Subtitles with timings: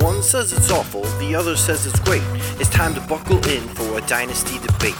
[0.00, 2.22] One says it's awful, the other says it's great.
[2.60, 4.94] It's time to buckle in for a dynasty debate.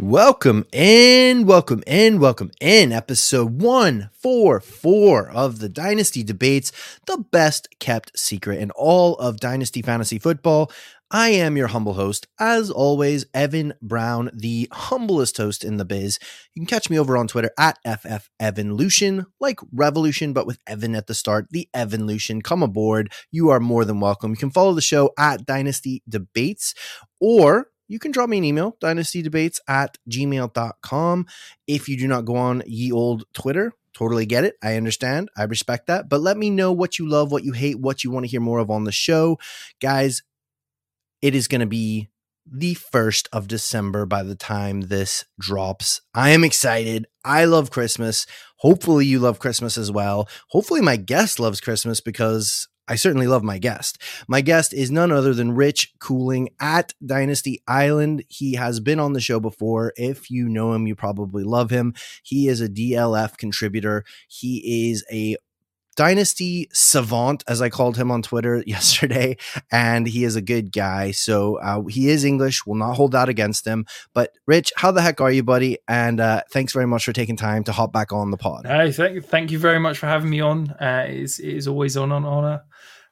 [0.00, 2.90] Welcome in, welcome in, welcome in.
[2.90, 6.72] Episode 144 of the Dynasty Debates,
[7.04, 10.72] the best kept secret in all of Dynasty Fantasy Football.
[11.14, 16.18] I am your humble host, as always, Evan Brown, the humblest host in the biz.
[16.54, 21.08] You can catch me over on Twitter at FFEvanlution, like Revolution, but with Evan at
[21.08, 22.42] the start, the Evanlution.
[22.42, 23.12] Come aboard.
[23.30, 24.30] You are more than welcome.
[24.30, 26.74] You can follow the show at Dynasty Debates
[27.20, 31.26] or you can drop me an email, dynastydebates at gmail.com.
[31.66, 34.54] If you do not go on ye old Twitter, totally get it.
[34.62, 35.28] I understand.
[35.36, 36.08] I respect that.
[36.08, 38.40] But let me know what you love, what you hate, what you want to hear
[38.40, 39.38] more of on the show.
[39.78, 40.22] Guys,
[41.22, 42.08] it is going to be
[42.44, 46.00] the 1st of December by the time this drops.
[46.12, 47.06] I am excited.
[47.24, 48.26] I love Christmas.
[48.56, 50.28] Hopefully, you love Christmas as well.
[50.48, 54.02] Hopefully, my guest loves Christmas because I certainly love my guest.
[54.26, 58.24] My guest is none other than Rich Cooling at Dynasty Island.
[58.28, 59.92] He has been on the show before.
[59.96, 61.94] If you know him, you probably love him.
[62.24, 64.04] He is a DLF contributor.
[64.28, 65.36] He is a
[65.96, 69.36] dynasty savant as i called him on twitter yesterday
[69.70, 71.10] and he is a good guy.
[71.10, 73.86] So uh, he is english will not hold that against him.
[74.14, 75.78] But rich how the heck are you buddy?
[75.88, 78.66] And uh, thanks very much for taking time to hop back on the pod.
[78.66, 80.70] Hey thank, thank you very much for having me on.
[80.80, 82.62] Uh, it, is, it is always on an honor.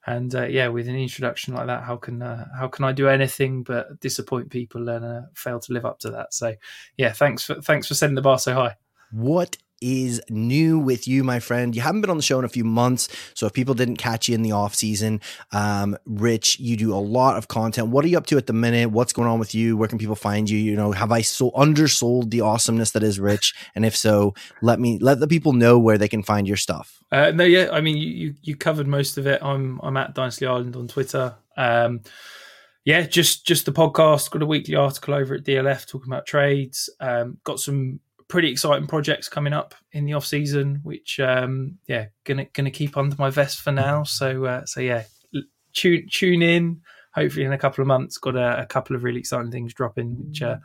[0.07, 3.09] And uh, yeah with an introduction like that how can uh, how can i do
[3.09, 6.35] anything but disappoint people and uh, fail to live up to that?
[6.35, 6.55] So
[6.97, 8.77] yeah thanks for thanks for setting the bar so high.
[9.13, 11.75] What is new with you, my friend.
[11.75, 13.09] You haven't been on the show in a few months.
[13.35, 15.21] So if people didn't catch you in the off season,
[15.53, 17.89] um, Rich, you do a lot of content.
[17.89, 18.91] What are you up to at the minute?
[18.91, 19.77] What's going on with you?
[19.77, 20.59] Where can people find you?
[20.59, 23.55] You know, have I so undersold the awesomeness that is Rich?
[23.75, 27.03] And if so, let me let the people know where they can find your stuff.
[27.13, 29.43] Uh, no, yeah, I mean, you, you, covered most of it.
[29.43, 31.35] I'm I'm at Dynasty Island on Twitter.
[31.57, 32.03] Um,
[32.85, 34.31] yeah, just just the podcast.
[34.31, 36.89] Got a weekly article over at DLF talking about trades.
[37.01, 42.07] Um, got some pretty exciting projects coming up in the off season, which um, yeah,
[42.25, 44.05] gonna gonna keep under my vest for now.
[44.05, 45.05] So uh, so yeah,
[45.75, 46.81] tune tune in.
[47.15, 50.17] Hopefully, in a couple of months, got a, a couple of really exciting things dropping,
[50.17, 50.57] which uh,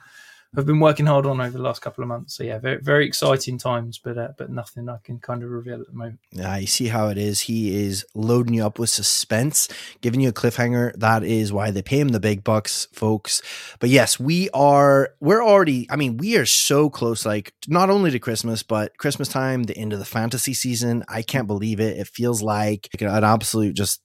[0.58, 2.36] I've been working hard on over the last couple of months.
[2.36, 5.82] So yeah, very very exciting times, but uh, but nothing I can kind of reveal
[5.82, 6.20] at the moment.
[6.32, 7.42] Yeah, you see how it is.
[7.42, 9.68] He is loading you up with suspense,
[10.02, 10.94] giving you a cliffhanger.
[10.96, 13.42] That is why they pay him the big bucks, folks.
[13.80, 15.88] But yes, we are we're already.
[15.90, 17.26] I mean, we are so close.
[17.26, 21.04] Like not only to Christmas, but Christmas time, the end of the fantasy season.
[21.08, 21.98] I can't believe it.
[21.98, 24.02] It feels like an absolute just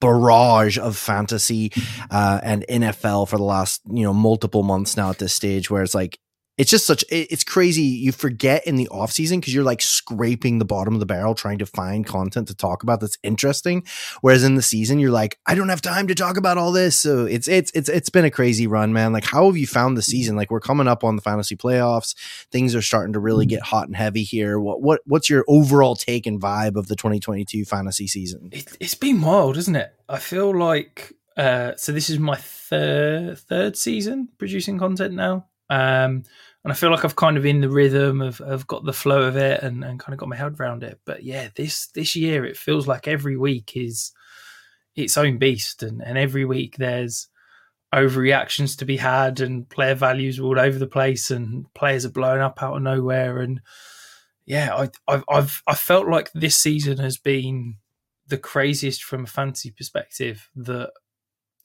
[0.00, 1.72] barrage of fantasy
[2.10, 5.82] uh, and NFL for the last you know multiple months now at this stage where
[5.82, 6.18] it's like
[6.58, 10.58] it's just such it's crazy you forget in the off season because you're like scraping
[10.58, 13.84] the bottom of the barrel trying to find content to talk about that's interesting.
[14.20, 17.00] Whereas in the season you're like i don't have time to talk about all this.
[17.00, 19.12] So it's it's it's it's been a crazy run man.
[19.12, 20.36] Like how have you found the season?
[20.36, 22.16] Like we're coming up on the fantasy playoffs.
[22.50, 24.58] Things are starting to really get hot and heavy here.
[24.58, 28.48] What what what's your overall take and vibe of the 2022 fantasy season?
[28.52, 29.92] It, it's been wild isn't it?
[30.08, 35.46] I feel like uh so this is my third third season producing content now.
[35.70, 36.24] Um
[36.64, 39.22] and I feel like I've kind of in the rhythm of, have got the flow
[39.22, 40.98] of it and, and kind of got my head around it.
[41.04, 44.12] But yeah, this this year it feels like every week is
[44.96, 47.28] its own beast, and, and every week there's
[47.94, 52.40] overreactions to be had, and player values all over the place, and players are blowing
[52.40, 53.60] up out of nowhere, and
[54.46, 57.76] yeah, I, I've I've I felt like this season has been
[58.26, 60.90] the craziest from a fantasy perspective that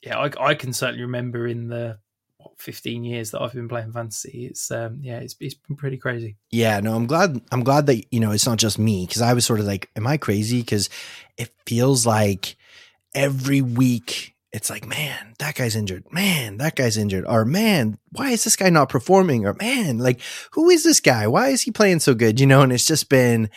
[0.02, 2.00] yeah I, I can certainly remember in the
[2.44, 4.48] what, 15 years that I've been playing fantasy.
[4.50, 6.38] It's um yeah, it's it's been pretty crazy.
[6.52, 9.34] Yeah, no, I'm glad I'm glad that you know it's not just me cuz I
[9.34, 10.90] was sort of like am I crazy cuz
[11.38, 12.56] it feels like
[13.16, 16.06] every week it's like, man, that guy's injured.
[16.12, 17.26] Man, that guy's injured.
[17.28, 19.48] Or man, why is this guy not performing?
[19.48, 21.26] Or man, like who is this guy?
[21.28, 22.40] Why is he playing so good?
[22.40, 23.50] You know, and it's just been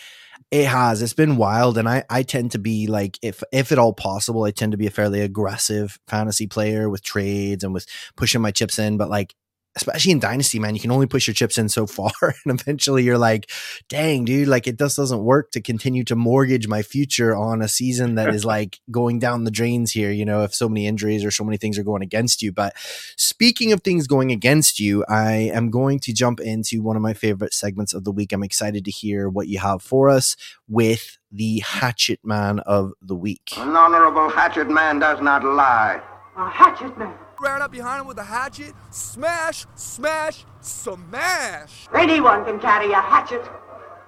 [0.50, 1.02] it has.
[1.02, 4.44] It's been wild, and I I tend to be like if if at all possible,
[4.44, 8.52] I tend to be a fairly aggressive fantasy player with trades and with pushing my
[8.52, 8.96] chips in.
[8.96, 9.34] But like
[9.76, 12.10] especially in Dynasty, man, you can only push your chips in so far.
[12.46, 13.50] And eventually you're like,
[13.88, 17.68] dang, dude, like it just doesn't work to continue to mortgage my future on a
[17.68, 21.24] season that is like going down the drains here, you know, if so many injuries
[21.24, 22.52] or so many things are going against you.
[22.52, 22.74] But
[23.16, 27.14] speaking of things going against you, I am going to jump into one of my
[27.14, 28.32] favorite segments of the week.
[28.32, 30.36] I'm excited to hear what you have for us
[30.68, 33.50] with the Hatchet Man of the Week.
[33.56, 36.00] An honorable hatchet man does not lie.
[36.36, 37.25] A hatchet man.
[37.38, 38.72] Ran up behind him with a hatchet.
[38.90, 41.86] Smash, smash, smash.
[41.94, 43.46] Anyone can carry a hatchet,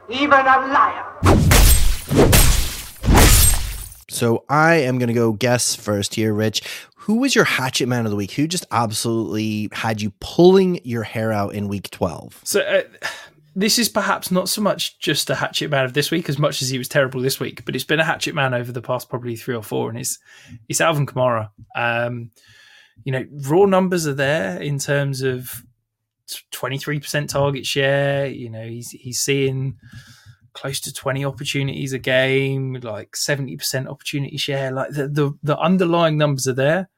[0.09, 1.05] even a liar.
[4.09, 6.63] So I am going to go guess first here, Rich.
[6.97, 8.33] Who was your hatchet man of the week?
[8.33, 12.41] Who just absolutely had you pulling your hair out in week 12?
[12.45, 12.83] So uh,
[13.55, 16.63] this is perhaps not so much just a hatchet man of this week as much
[16.63, 19.11] as he was terrible this week, but it's been a hatchet man over the past
[19.11, 20.19] probably three or four, and it's
[20.69, 21.51] it's Alvin Kamara.
[21.77, 22.31] Um,
[23.05, 25.63] you know, raw numbers are there in terms of
[26.51, 28.27] twenty three percent target share.
[28.27, 29.77] You know, he's he's seeing
[30.59, 34.73] close to 20 opportunities a game, like 70% opportunity share.
[34.73, 36.89] Like the, the, the underlying numbers are there.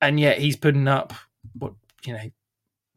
[0.00, 1.12] And yet he's putting up
[1.58, 1.72] what,
[2.04, 2.30] you know,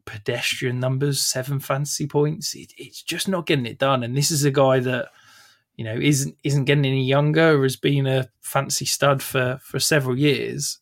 [0.04, 2.54] pedestrian numbers, seven fantasy points.
[2.54, 4.02] It, it's just not getting it done.
[4.04, 5.08] And this is a guy that,
[5.76, 9.80] you know, isn't isn't getting any younger, or has been a fancy stud for for
[9.80, 10.78] several years.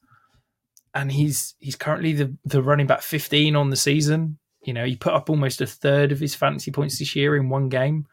[0.95, 4.39] And he's he's currently the, the running back 15 on the season.
[4.63, 7.49] You know, he put up almost a third of his fantasy points this year in
[7.49, 8.07] one game.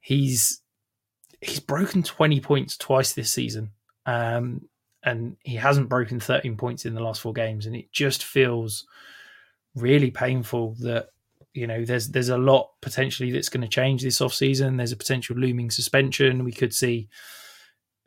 [0.00, 0.60] He's
[1.40, 3.70] he's broken 20 points twice this season
[4.06, 4.62] um,
[5.02, 8.86] and he hasn't broken 13 points in the last four games and it just feels
[9.74, 11.08] really painful that
[11.52, 14.96] you know there's there's a lot potentially that's going to change this offseason there's a
[14.96, 16.44] potential looming suspension.
[16.44, 17.08] We could see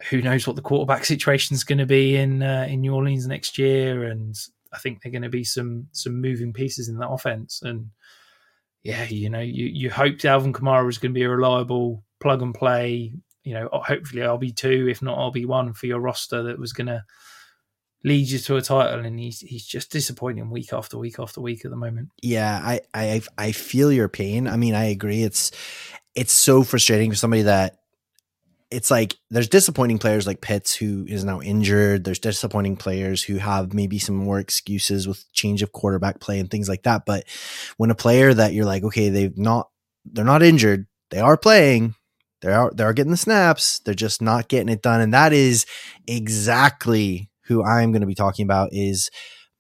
[0.10, 3.28] who knows what the quarterback situation is going to be in uh, in New Orleans
[3.28, 4.36] next year and
[4.72, 7.90] I think they're going to be some some moving pieces in that offense and
[8.84, 12.42] yeah, you know, you, you hoped Alvin Kamara was going to be a reliable plug
[12.42, 13.14] and play,
[13.44, 16.88] you know, hopefully RB two, if not RB one for your roster that was going
[16.88, 17.04] to
[18.04, 21.66] lead you to a title, and he's he's just disappointing week after week after week
[21.66, 22.10] at the moment.
[22.22, 24.48] Yeah, I I I feel your pain.
[24.48, 25.24] I mean, I agree.
[25.24, 25.52] It's
[26.16, 27.79] it's so frustrating for somebody that
[28.72, 32.04] it's like there's disappointing players like Pitts who is now injured.
[32.04, 36.50] There's disappointing players who have maybe some more excuses with change of quarterback play and
[36.50, 37.06] things like that.
[37.06, 37.26] But
[37.78, 39.70] when a player that you're like, okay, they've not,
[40.06, 41.96] they're not injured, they are playing,
[42.42, 45.34] they are they are getting the snaps, they're just not getting it done, and that
[45.34, 45.66] is
[46.08, 48.70] exactly who I'm going to be talking about.
[48.72, 49.10] Is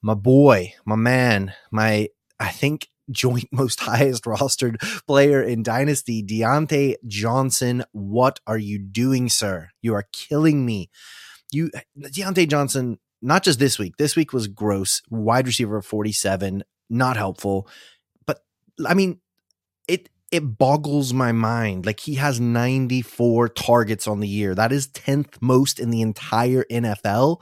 [0.01, 2.09] my boy, my man, my
[2.39, 7.83] I think joint most highest rostered player in Dynasty, Diontae Johnson.
[7.91, 9.69] What are you doing, sir?
[9.81, 10.89] You are killing me.
[11.51, 13.97] You, Diontae Johnson, not just this week.
[13.97, 15.01] This week was gross.
[15.09, 17.67] Wide receiver of 47, not helpful.
[18.25, 18.41] But
[18.85, 19.19] I mean,
[19.87, 21.85] it it boggles my mind.
[21.85, 24.53] Like he has 94 targets on the year.
[24.53, 27.41] That is 10th most in the entire NFL.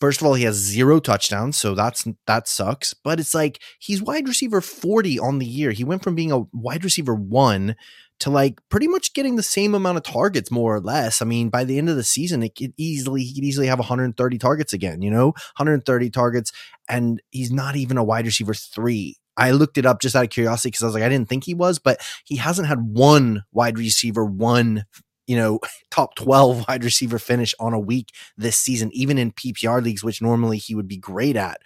[0.00, 2.94] First of all, he has zero touchdowns, so that's that sucks.
[2.94, 5.72] But it's like he's wide receiver 40 on the year.
[5.72, 7.74] He went from being a wide receiver one
[8.20, 11.20] to like pretty much getting the same amount of targets, more or less.
[11.20, 13.78] I mean, by the end of the season, it could easily he could easily have
[13.78, 16.52] 130 targets again, you know, 130 targets,
[16.88, 19.16] and he's not even a wide receiver three.
[19.36, 21.44] I looked it up just out of curiosity because I was like, I didn't think
[21.44, 24.84] he was, but he hasn't had one wide receiver one
[25.28, 25.60] you know,
[25.92, 30.20] top 12 wide receiver finish on a week this season, even in PPR leagues, which
[30.20, 31.60] normally he would be great at.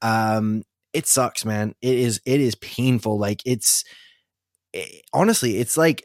[0.00, 1.74] Um, it sucks, man.
[1.80, 3.18] It is, it is painful.
[3.18, 3.84] Like it's
[4.72, 6.04] it, honestly, it's like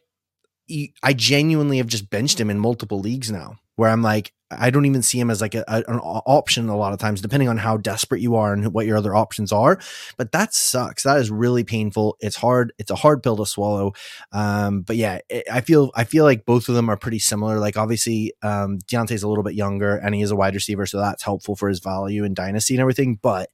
[1.02, 4.86] I genuinely have just benched him in multiple leagues now where I'm like, I don't
[4.86, 7.58] even see him as like a, a, an option a lot of times, depending on
[7.58, 9.80] how desperate you are and what your other options are.
[10.18, 11.04] But that sucks.
[11.04, 12.18] That is really painful.
[12.20, 12.74] It's hard.
[12.78, 13.94] It's a hard pill to swallow.
[14.32, 17.60] Um, but yeah, it, I feel I feel like both of them are pretty similar.
[17.60, 21.00] Like obviously, um, Diontae's a little bit younger and he is a wide receiver, so
[21.00, 23.20] that's helpful for his value and dynasty and everything.
[23.22, 23.50] But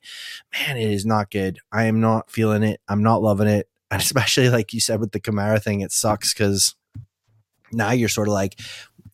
[0.53, 1.59] man, it is not good.
[1.71, 2.81] I am not feeling it.
[2.87, 3.67] I'm not loving it.
[3.89, 6.75] And especially like you said with the Kamara thing, it sucks because
[7.71, 8.59] now you're sort of like,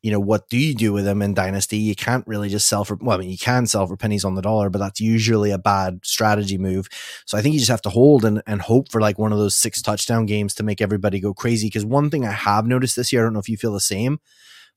[0.01, 1.77] you know, what do you do with them in Dynasty?
[1.77, 4.35] You can't really just sell for, well, I mean, you can sell for pennies on
[4.35, 6.87] the dollar, but that's usually a bad strategy move.
[7.25, 9.39] So I think you just have to hold and, and hope for like one of
[9.39, 11.67] those six touchdown games to make everybody go crazy.
[11.67, 13.81] Because one thing I have noticed this year, I don't know if you feel the
[13.81, 14.19] same,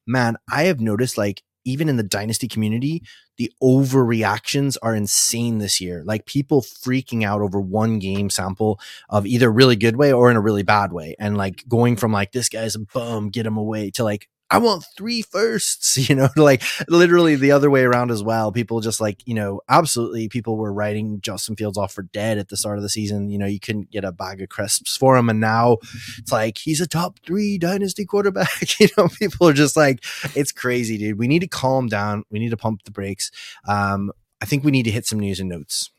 [0.06, 3.04] man, I have noticed like even in the dynasty community,
[3.36, 6.02] the overreactions are insane this year.
[6.04, 10.36] Like people freaking out over one game sample of either really good way or in
[10.36, 11.14] a really bad way.
[11.20, 14.58] And like going from like, this guy's a bum, get him away to like, I
[14.58, 18.52] want three firsts, you know, like literally the other way around as well.
[18.52, 22.48] People just like, you know, absolutely people were writing Justin Fields off for dead at
[22.48, 23.30] the start of the season.
[23.30, 25.28] You know, you couldn't get a bag of crisps for him.
[25.30, 25.78] And now
[26.18, 28.78] it's like, he's a top three dynasty quarterback.
[28.78, 30.04] you know, people are just like,
[30.36, 31.18] it's crazy, dude.
[31.18, 32.24] We need to calm down.
[32.30, 33.30] We need to pump the brakes.
[33.66, 35.90] Um, I think we need to hit some news and notes.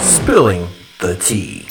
[0.00, 0.66] Spilling
[0.98, 1.66] the tea.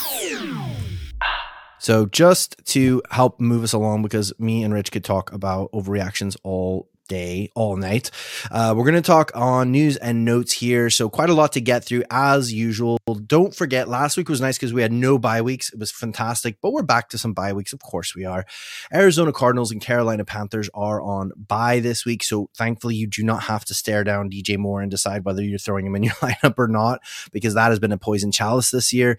[1.82, 6.38] So just to help move us along, because me and Rich could talk about overreactions
[6.44, 8.10] all day, all night.
[8.50, 10.90] Uh, we're going to talk on news and notes here.
[10.90, 12.98] So, quite a lot to get through as usual.
[13.28, 15.74] Don't forget, last week was nice because we had no bye weeks.
[15.74, 17.74] It was fantastic, but we're back to some bye weeks.
[17.74, 18.46] Of course, we are.
[18.94, 22.24] Arizona Cardinals and Carolina Panthers are on bye this week.
[22.24, 25.60] So, thankfully, you do not have to stare down DJ Moore and decide whether you're
[25.60, 27.02] throwing him in your lineup or not,
[27.34, 29.18] because that has been a poison chalice this year.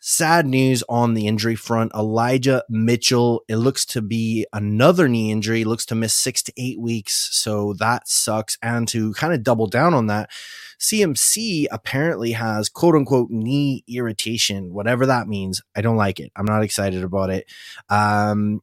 [0.00, 1.92] Sad news on the injury front.
[1.92, 6.80] Elijah Mitchell, it looks to be another knee injury, looks to miss six to eight
[6.80, 7.28] weeks.
[7.32, 8.56] So that sucks.
[8.62, 10.30] And to kind of double down on that,
[10.78, 15.62] CMC apparently has quote unquote knee irritation, whatever that means.
[15.74, 16.30] I don't like it.
[16.36, 17.46] I'm not excited about it.
[17.88, 18.62] Um,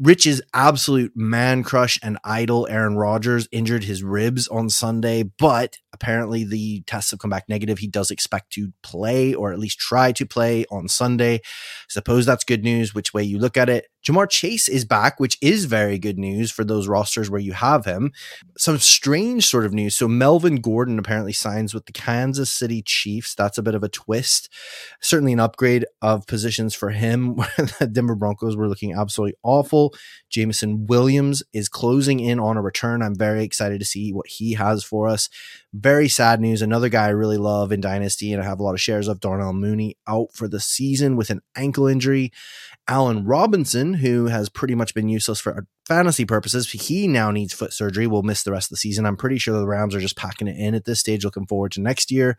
[0.00, 6.42] Rich's absolute man crush and idol, Aaron Rodgers, injured his ribs on Sunday, but apparently
[6.42, 7.78] the tests have come back negative.
[7.78, 11.42] He does expect to play or at least try to play on Sunday.
[11.86, 13.88] Suppose that's good news, which way you look at it.
[14.04, 17.84] Ja'Marr Chase is back, which is very good news for those rosters where you have
[17.84, 18.12] him.
[18.56, 19.94] Some strange sort of news.
[19.94, 23.34] So Melvin Gordon apparently signs with the Kansas City Chiefs.
[23.34, 24.48] That's a bit of a twist.
[25.02, 27.36] Certainly an upgrade of positions for him.
[27.78, 29.94] the Denver Broncos were looking absolutely awful.
[30.30, 33.02] Jameson Williams is closing in on a return.
[33.02, 35.28] I'm very excited to see what he has for us.
[35.72, 36.62] Very sad news.
[36.62, 39.20] Another guy I really love in Dynasty, and I have a lot of shares of
[39.20, 42.32] Darnell Mooney out for the season with an ankle injury.
[42.88, 47.72] Allen Robinson, who has pretty much been useless for fantasy purposes, he now needs foot
[47.72, 48.06] surgery.
[48.06, 49.06] Will miss the rest of the season.
[49.06, 51.24] I'm pretty sure the Rams are just packing it in at this stage.
[51.24, 52.36] Looking forward to next year.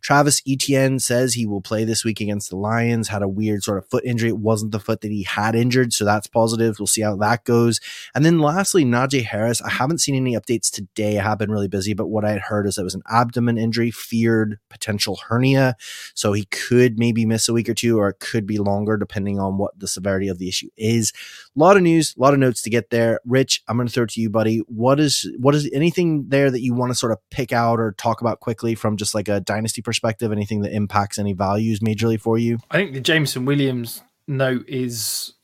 [0.00, 3.08] Travis Etienne says he will play this week against the Lions.
[3.08, 4.28] Had a weird sort of foot injury.
[4.28, 6.76] It wasn't the foot that he had injured, so that's positive.
[6.78, 7.80] We'll see how that goes.
[8.14, 9.62] And then lastly, Najee Harris.
[9.62, 11.18] I haven't seen any updates today.
[11.18, 13.58] I have been really busy, but what I had heard is it was an abdomen
[13.58, 15.76] injury, feared potential hernia,
[16.14, 19.38] so he could maybe miss a week or two, or it could be longer depending
[19.38, 21.12] on what the severity of the issue is.
[21.56, 23.20] A lot of news, a lot of notes to get there.
[23.24, 24.58] Rich, I'm going to throw it to you, buddy.
[24.66, 27.92] What is what is anything there that you want to sort of pick out or
[27.92, 30.32] talk about quickly from just like a dynasty perspective?
[30.32, 32.58] Anything that impacts any values majorly for you?
[32.70, 35.34] I think the Jameson Williams note is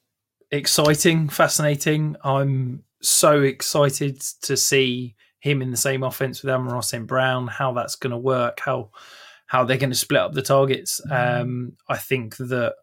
[0.50, 2.16] exciting, fascinating.
[2.23, 7.73] I'm so excited to see him in the same offense with Amon and Brown, how
[7.73, 8.90] that's going to work, how
[9.47, 11.00] how they're going to split up the targets.
[11.11, 12.75] Um, I think that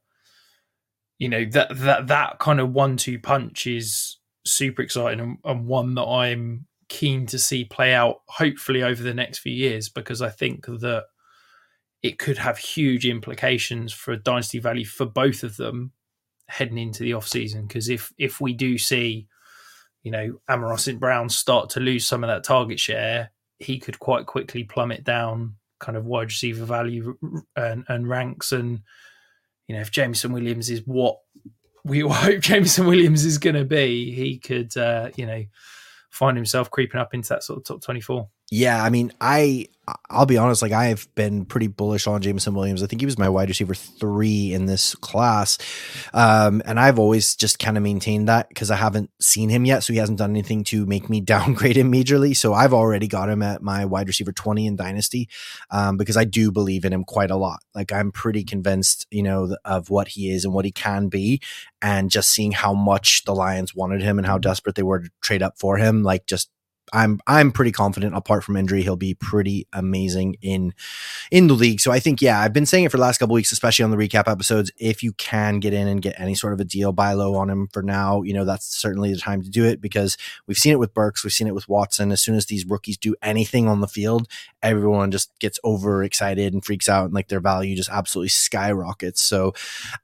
[1.18, 5.96] you know that that that kind of one-two punch is super exciting and, and one
[5.96, 8.22] that I'm keen to see play out.
[8.28, 11.06] Hopefully over the next few years, because I think that
[12.04, 15.92] it could have huge implications for dynasty value for both of them
[16.48, 17.66] heading into the off season.
[17.66, 19.28] Because if if we do see,
[20.04, 21.00] you know, Amon St.
[21.00, 25.56] Brown start to lose some of that target share, he could quite quickly plummet down
[25.80, 27.18] kind of wide receiver value
[27.56, 28.52] and, and ranks.
[28.52, 28.82] And
[29.68, 31.18] you know, if Jameson Williams is what
[31.86, 35.44] we hope Jameson Williams is going to be, he could, uh, you know,
[36.10, 38.28] find himself creeping up into that sort of top twenty-four.
[38.52, 39.68] Yeah, I mean, I
[40.10, 42.82] I'll be honest, like I've been pretty bullish on Jameson Williams.
[42.82, 45.58] I think he was my wide receiver three in this class.
[46.14, 49.84] Um, and I've always just kind of maintained that because I haven't seen him yet.
[49.84, 52.36] So he hasn't done anything to make me downgrade him majorly.
[52.36, 55.30] So I've already got him at my wide receiver 20 in Dynasty
[55.70, 57.60] um, because I do believe in him quite a lot.
[57.76, 61.42] Like I'm pretty convinced, you know, of what he is and what he can be.
[61.82, 65.10] And just seeing how much the Lions wanted him and how desperate they were to
[65.22, 66.50] trade up for him, like just
[66.96, 68.16] I'm I'm pretty confident.
[68.16, 70.74] Apart from injury, he'll be pretty amazing in
[71.30, 71.82] in the league.
[71.82, 73.92] So I think, yeah, I've been saying it for the last couple weeks, especially on
[73.92, 74.72] the recap episodes.
[74.80, 77.50] If you can get in and get any sort of a deal, buy low on
[77.50, 78.22] him for now.
[78.22, 81.24] You know that's certainly the time to do it because we've seen it with Burks,
[81.24, 82.14] we've seen it with Watson.
[82.14, 84.30] As soon as these rookies do anything on the field,
[84.64, 89.22] everyone just gets overexcited and freaks out, and like their value just absolutely skyrockets.
[89.22, 89.54] So,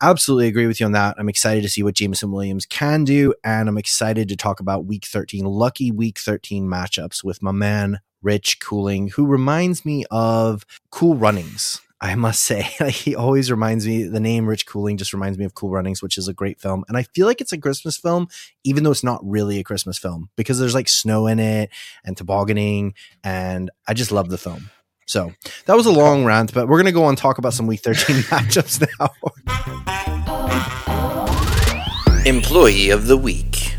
[0.01, 1.15] absolutely agree with you on that.
[1.17, 4.86] I'm excited to see what Jameson Williams can do, and I'm excited to talk about
[4.86, 10.65] Week 13, lucky Week 13 matchups with my man Rich Cooling, who reminds me of
[10.91, 11.81] Cool Runnings.
[12.03, 14.03] I must say, he always reminds me.
[14.03, 16.83] The name Rich Cooling just reminds me of Cool Runnings, which is a great film,
[16.88, 18.27] and I feel like it's a Christmas film,
[18.63, 21.69] even though it's not really a Christmas film because there's like snow in it
[22.03, 24.71] and tobogganing, and I just love the film.
[25.05, 25.31] So
[25.65, 28.15] that was a long rant, but we're gonna go on talk about some Week 13
[28.23, 29.09] matchups now.
[32.25, 33.71] Employee of the Week.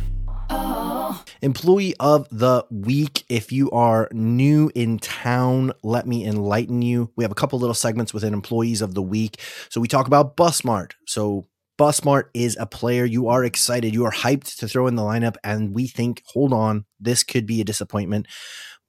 [1.42, 3.24] Employee of the week.
[3.28, 7.10] If you are new in town, let me enlighten you.
[7.16, 9.40] We have a couple little segments within employees of the week.
[9.68, 10.92] So we talk about Busmart.
[11.04, 11.46] So
[11.76, 15.34] Busmart is a player you are excited, you are hyped to throw in the lineup,
[15.42, 18.28] and we think, hold on, this could be a disappointment.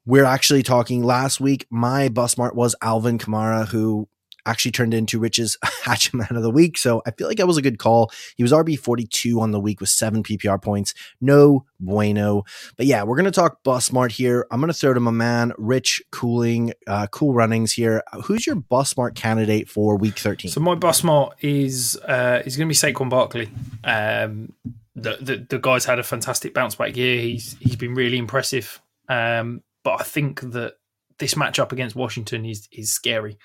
[0.06, 1.66] We're actually talking last week.
[1.72, 4.10] My Busmart was Alvin Kamara, who
[4.46, 6.78] actually turned into Rich's Hatchet Man of the Week.
[6.78, 8.12] So I feel like that was a good call.
[8.36, 10.94] He was RB 42 on the week with seven PPR points.
[11.22, 12.44] No bueno.
[12.78, 14.46] But yeah, we're going to talk Bus Smart here.
[14.52, 18.04] I'm going to throw to my man, Rich Cooling, uh, Cool Runnings here.
[18.26, 20.52] Who's your Bus Smart candidate for week 13?
[20.52, 23.50] So my Bus Smart is, uh, is going to be Saquon Barkley.
[23.84, 24.54] Um,
[24.96, 27.20] the, the, the guy's had a fantastic bounce back year.
[27.20, 28.82] He's he's been really impressive.
[29.10, 30.76] Um, but I think that
[31.20, 33.38] this matchup against Washington is is scary.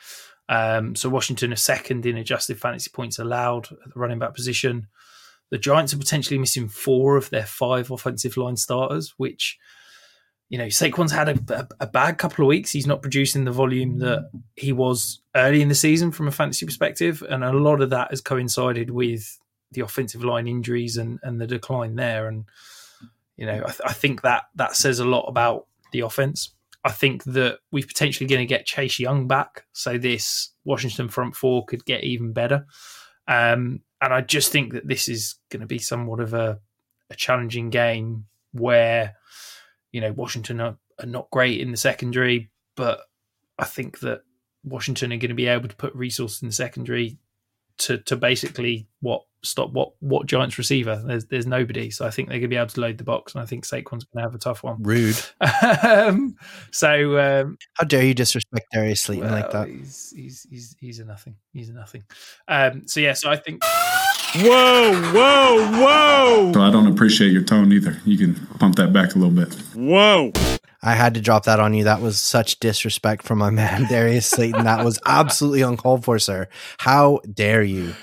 [0.49, 4.89] Um, so Washington are second in adjusted fantasy points allowed at the running back position.
[5.51, 9.59] The Giants are potentially missing four of their five offensive line starters, which
[10.49, 12.71] you know Saquon's had a, a, bad couple of weeks.
[12.71, 16.67] He's not producing the volume that he was early in the season from a fantasy
[16.67, 19.39] perspective, and a lot of that has coincided with
[19.73, 22.29] the offensive line injuries and, and the decline there.
[22.29, 22.45] And
[23.37, 26.55] you know, I, th- I think that that says a lot about the offense.
[26.89, 31.37] I think that we're potentially going to get Chase Young back, so this Washington front
[31.37, 32.65] four could get even better.
[33.27, 36.61] Um, and I just think that this is going to be somewhat of a,
[37.11, 39.17] a challenging game where,
[39.93, 43.01] you know, Washington are, are not great in the secondary, but
[43.59, 44.23] I think that
[44.65, 47.19] Washington are going to be able to put resources in the secondary
[47.81, 51.03] to to basically what stop what what Giants receiver.
[51.05, 53.35] There's there's nobody, so I think they're going to be able to load the box,
[53.35, 54.83] and I think Saquon's going to have a tough one.
[54.83, 55.21] Rude.
[55.83, 56.37] um,
[56.71, 59.69] so um, how dare you disrespect Darius Slayton well, like that?
[59.69, 61.37] He's he's he's he's a nothing.
[61.53, 62.05] He's a nothing.
[62.47, 63.63] Um, so yeah, so I think.
[64.35, 66.53] Whoa, whoa, whoa!
[66.53, 67.97] So I don't appreciate your tone either.
[68.05, 69.55] You can pump that back a little bit.
[69.75, 70.33] Whoa.
[70.83, 71.85] I had to drop that on you.
[71.85, 74.65] That was such disrespect from my man Darius Slayton.
[74.65, 76.49] That was absolutely uncalled for, sir.
[76.79, 77.95] How dare you?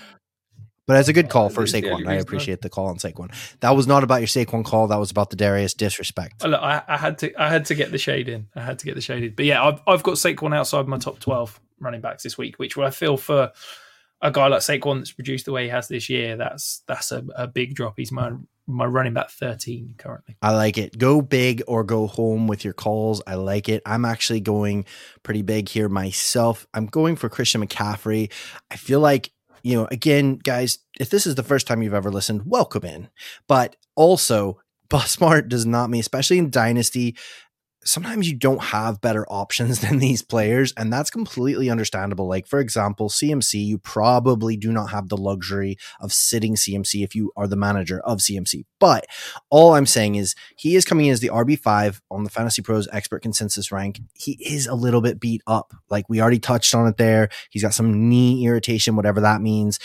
[0.88, 3.34] But as a good call for Saquon, I appreciate the call on Saquon.
[3.62, 4.88] That was not about your Saquon call.
[4.88, 6.44] That was about the Darius disrespect.
[6.44, 8.48] Oh, look, I, I, had to, I had to get the shade in.
[8.56, 9.34] I had to get the shade in.
[9.36, 12.78] But yeah, I've, I've got Saquon outside my top twelve running backs this week, which
[12.78, 13.52] I feel for
[14.22, 17.24] a guy like Saquon that's produced the way he has this year, that's that's a,
[17.36, 17.96] a big drop.
[17.98, 18.32] He's my
[18.68, 20.36] my running back 13 currently.
[20.42, 20.98] I like it.
[20.98, 23.22] Go big or go home with your calls.
[23.28, 23.84] I like it.
[23.86, 24.86] I'm actually going
[25.22, 26.66] pretty big here myself.
[26.74, 28.32] I'm going for Christian McCaffrey.
[28.72, 29.30] I feel like
[29.66, 33.10] you know, again, guys, if this is the first time you've ever listened, welcome in.
[33.48, 37.18] But also, Busmart does not mean, especially in Dynasty,
[37.86, 42.28] sometimes you don't have better options than these players, and that's completely understandable.
[42.28, 47.16] Like, for example, CMC, you probably do not have the luxury of sitting CMC if
[47.16, 48.66] you are the manager of CMC.
[48.80, 49.06] But
[49.50, 52.88] all I'm saying is he is coming in as the RB5 on the Fantasy Pros
[52.92, 54.02] expert consensus rank.
[54.14, 55.74] He is a little bit beat up.
[55.90, 57.30] Like, we already touched on it there.
[57.50, 59.80] He's got some knee irritation, whatever that means.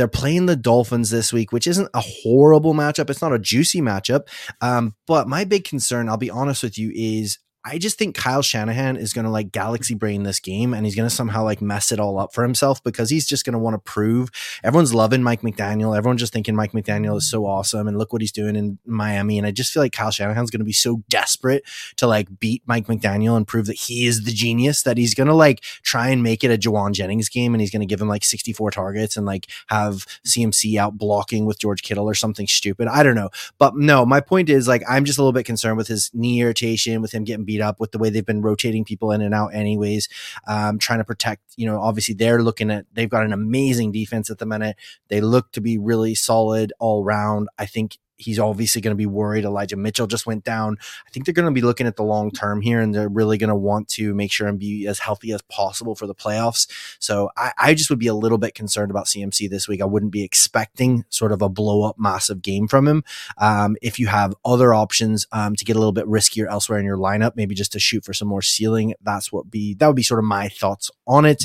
[0.00, 3.10] They're playing the Dolphins this week, which isn't a horrible matchup.
[3.10, 4.28] It's not a juicy matchup.
[4.62, 8.40] Um, but my big concern, I'll be honest with you, is I just think Kyle
[8.40, 11.60] Shanahan is going to like galaxy brain this game and he's going to somehow like
[11.60, 14.30] mess it all up for himself because he's just going to want to prove
[14.64, 15.96] everyone's loving Mike McDaniel.
[15.96, 19.36] Everyone's just thinking Mike McDaniel is so awesome and look what he's doing in Miami.
[19.36, 21.62] And I just feel like Kyle Shanahan's going to be so desperate
[21.96, 25.26] to like beat Mike McDaniel and prove that he is the genius that he's going
[25.26, 28.00] to like try and make it a Jauan Jennings game and he's going to give
[28.00, 32.46] him like 64 targets and like have CMC out blocking with George Kittle or something
[32.46, 32.88] stupid.
[32.88, 33.28] I don't know.
[33.58, 36.40] But no, my point is like I'm just a little bit concerned with his knee
[36.40, 39.34] irritation, with him getting beat up with the way they've been rotating people in and
[39.34, 40.08] out anyways
[40.46, 44.30] um, trying to protect you know obviously they're looking at they've got an amazing defense
[44.30, 44.76] at the minute.
[45.08, 47.48] They look to be really solid all round.
[47.58, 49.44] I think he's obviously going to be worried.
[49.44, 50.76] Elijah Mitchell just went down.
[51.06, 53.38] I think they're going to be looking at the long term here and they're really
[53.38, 56.68] going to want to make sure and be as healthy as possible for the playoffs.
[56.98, 59.80] So I, I, just would be a little bit concerned about CMC this week.
[59.80, 63.04] I wouldn't be expecting sort of a blow up massive game from him.
[63.38, 66.84] Um, if you have other options um, to get a little bit riskier elsewhere in
[66.84, 69.96] your lineup, maybe just to shoot for some more ceiling, that's what be that would
[69.96, 71.44] be sort of my thoughts on it.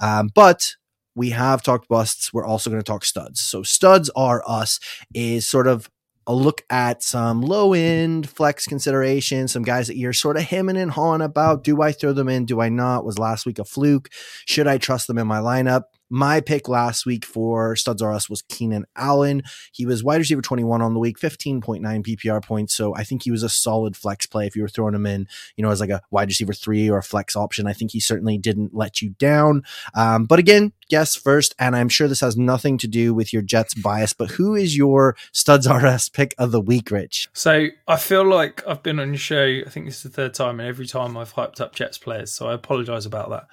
[0.00, 0.74] Um, but
[1.14, 2.32] we have talked busts.
[2.32, 3.40] We're also going to talk studs.
[3.40, 4.78] So studs are us
[5.14, 5.90] is sort of
[6.26, 10.76] a look at some low end flex consideration, some guys that you're sort of hemming
[10.76, 11.64] and hawing about.
[11.64, 12.44] Do I throw them in?
[12.44, 13.04] Do I not?
[13.04, 14.10] Was last week a fluke?
[14.44, 15.84] Should I trust them in my lineup?
[16.08, 19.42] My pick last week for Studs R Us was Keenan Allen.
[19.72, 22.74] He was wide receiver 21 on the week, 15.9 PPR points.
[22.74, 25.26] So I think he was a solid flex play if you were throwing him in,
[25.56, 27.66] you know, as like a wide receiver three or a flex option.
[27.66, 29.62] I think he certainly didn't let you down.
[29.94, 33.42] Um, but again, guess first, and I'm sure this has nothing to do with your
[33.42, 37.28] Jets bias, but who is your Studs R Us pick of the week, Rich?
[37.32, 40.34] So I feel like I've been on your show, I think this is the third
[40.34, 42.32] time, and every time I've hyped up Jets players.
[42.32, 43.48] So I apologize about that.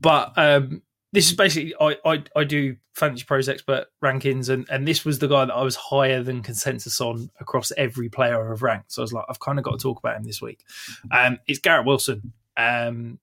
[0.00, 0.82] But um,
[1.16, 5.18] this is basically I, I I do fantasy pros expert rankings and and this was
[5.18, 8.92] the guy that I was higher than consensus on across every player I've ranked.
[8.92, 10.62] So I was like, I've kind of got to talk about him this week.
[11.10, 12.34] Um, it's Garrett Wilson.
[12.58, 13.18] Um,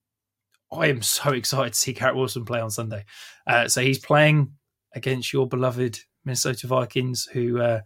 [0.72, 3.04] I am so excited to see Garrett Wilson play on Sunday.
[3.46, 4.54] Uh, so he's playing
[4.92, 7.82] against your beloved Minnesota Vikings, who uh,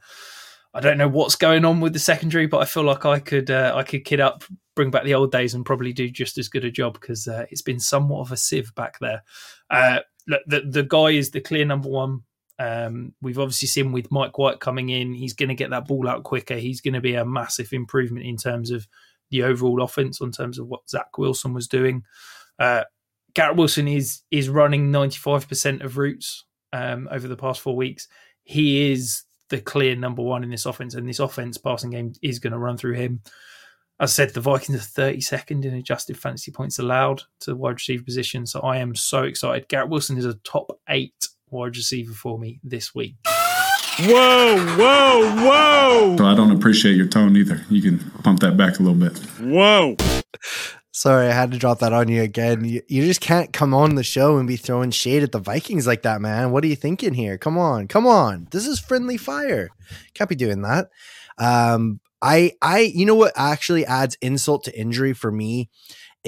[0.78, 3.50] I don't know what's going on with the secondary, but I feel like I could
[3.50, 4.44] uh, I could kid up,
[4.76, 7.46] bring back the old days, and probably do just as good a job because uh,
[7.50, 9.24] it's been somewhat of a sieve back there.
[9.70, 12.20] Uh, look, the the guy is the clear number one.
[12.60, 16.08] Um, we've obviously seen with Mike White coming in, he's going to get that ball
[16.08, 16.54] out quicker.
[16.54, 18.86] He's going to be a massive improvement in terms of
[19.30, 22.04] the overall offense, in terms of what Zach Wilson was doing.
[22.56, 22.84] Uh,
[23.34, 27.74] Garrett Wilson is is running ninety five percent of routes um, over the past four
[27.74, 28.06] weeks.
[28.44, 32.38] He is the clear number one in this offense, and this offense passing game is
[32.38, 33.20] going to run through him.
[34.00, 37.74] As I said, the Vikings are 32nd in adjusted fantasy points allowed to the wide
[37.74, 38.46] receiver position.
[38.46, 39.68] So I am so excited.
[39.68, 43.16] Garrett Wilson is a top eight wide receiver for me this week.
[44.00, 46.16] Whoa, whoa, whoa.
[46.16, 47.64] So I don't appreciate your tone either.
[47.68, 49.18] You can pump that back a little bit.
[49.40, 49.96] Whoa.
[50.92, 52.64] Sorry, I had to drop that on you again.
[52.64, 55.86] You, you just can't come on the show and be throwing shade at the Vikings
[55.86, 56.52] like that, man.
[56.52, 57.38] What are you thinking here?
[57.38, 58.46] Come on, come on.
[58.52, 59.68] This is friendly fire.
[60.14, 60.90] Can't be doing that.
[61.36, 65.70] Um, I, I, you know what actually adds insult to injury for me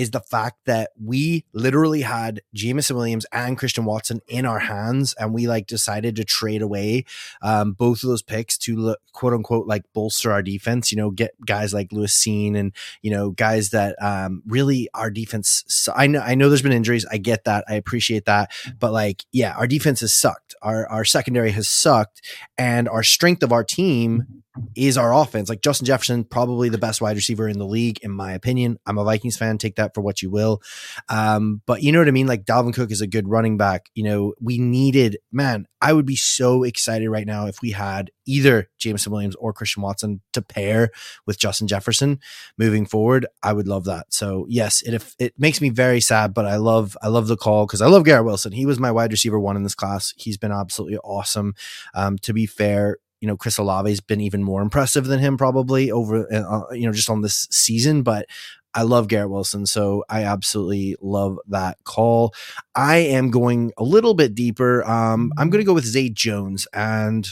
[0.01, 5.15] is the fact that we literally had Jameson Williams and Christian Watson in our hands,
[5.19, 7.05] and we like decided to trade away
[7.43, 10.91] um, both of those picks to quote unquote like bolster our defense.
[10.91, 15.11] You know, get guys like Lewis Cine and you know guys that um, really our
[15.11, 15.87] defense.
[15.95, 17.05] I know I know there's been injuries.
[17.11, 17.65] I get that.
[17.69, 20.55] I appreciate that, but like yeah, our defense has sucked.
[20.63, 22.23] Our our secondary has sucked,
[22.57, 24.43] and our strength of our team
[24.75, 25.49] is our offense.
[25.49, 28.79] Like Justin Jefferson, probably the best wide receiver in the league, in my opinion.
[28.87, 29.59] I'm a Vikings fan.
[29.59, 30.61] Take that for what you will.
[31.09, 32.27] Um, but you know what I mean?
[32.27, 33.91] Like Dalvin Cook is a good running back.
[33.95, 38.11] You know, we needed, man, I would be so excited right now if we had
[38.27, 40.91] either Jameson Williams or Christian Watson to pair
[41.27, 42.21] with Justin Jefferson
[42.59, 43.27] moving forward.
[43.43, 44.13] I would love that.
[44.13, 47.67] So yes, it it makes me very sad, but I love I love the call
[47.67, 48.53] because I love Garrett Wilson.
[48.53, 50.13] He was my wide receiver one in this class.
[50.17, 51.55] He's been absolutely awesome.
[51.95, 55.91] Um, to be fair, you know, Chris Olave's been even more impressive than him probably
[55.91, 58.03] over, uh, you know, just on this season.
[58.03, 58.27] But
[58.73, 62.35] I love Garrett Wilson, so I absolutely love that call.
[62.75, 64.85] I am going a little bit deeper.
[64.89, 67.29] Um, I'm going to go with Zay Jones, and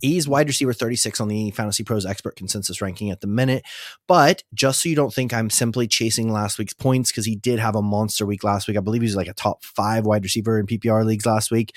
[0.00, 3.64] He's wide receiver 36 on the Fantasy Pros expert consensus ranking at the minute.
[4.06, 7.58] But just so you don't think I'm simply chasing last week's points, because he did
[7.58, 8.76] have a monster week last week.
[8.76, 11.74] I believe he was like a top five wide receiver in PPR leagues last week.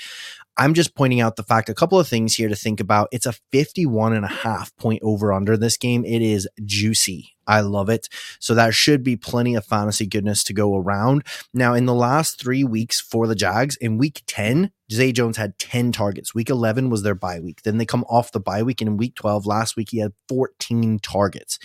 [0.57, 3.07] I'm just pointing out the fact a couple of things here to think about.
[3.11, 6.03] It's a 51 and a half point over under this game.
[6.05, 7.35] It is juicy.
[7.47, 8.07] I love it.
[8.39, 11.25] So that should be plenty of fantasy goodness to go around.
[11.53, 15.57] Now, in the last three weeks for the Jags, in week 10, Zay Jones had
[15.57, 16.35] 10 targets.
[16.35, 17.63] Week 11 was their bye week.
[17.63, 18.81] Then they come off the bye week.
[18.81, 21.59] And in week 12, last week, he had 14 targets.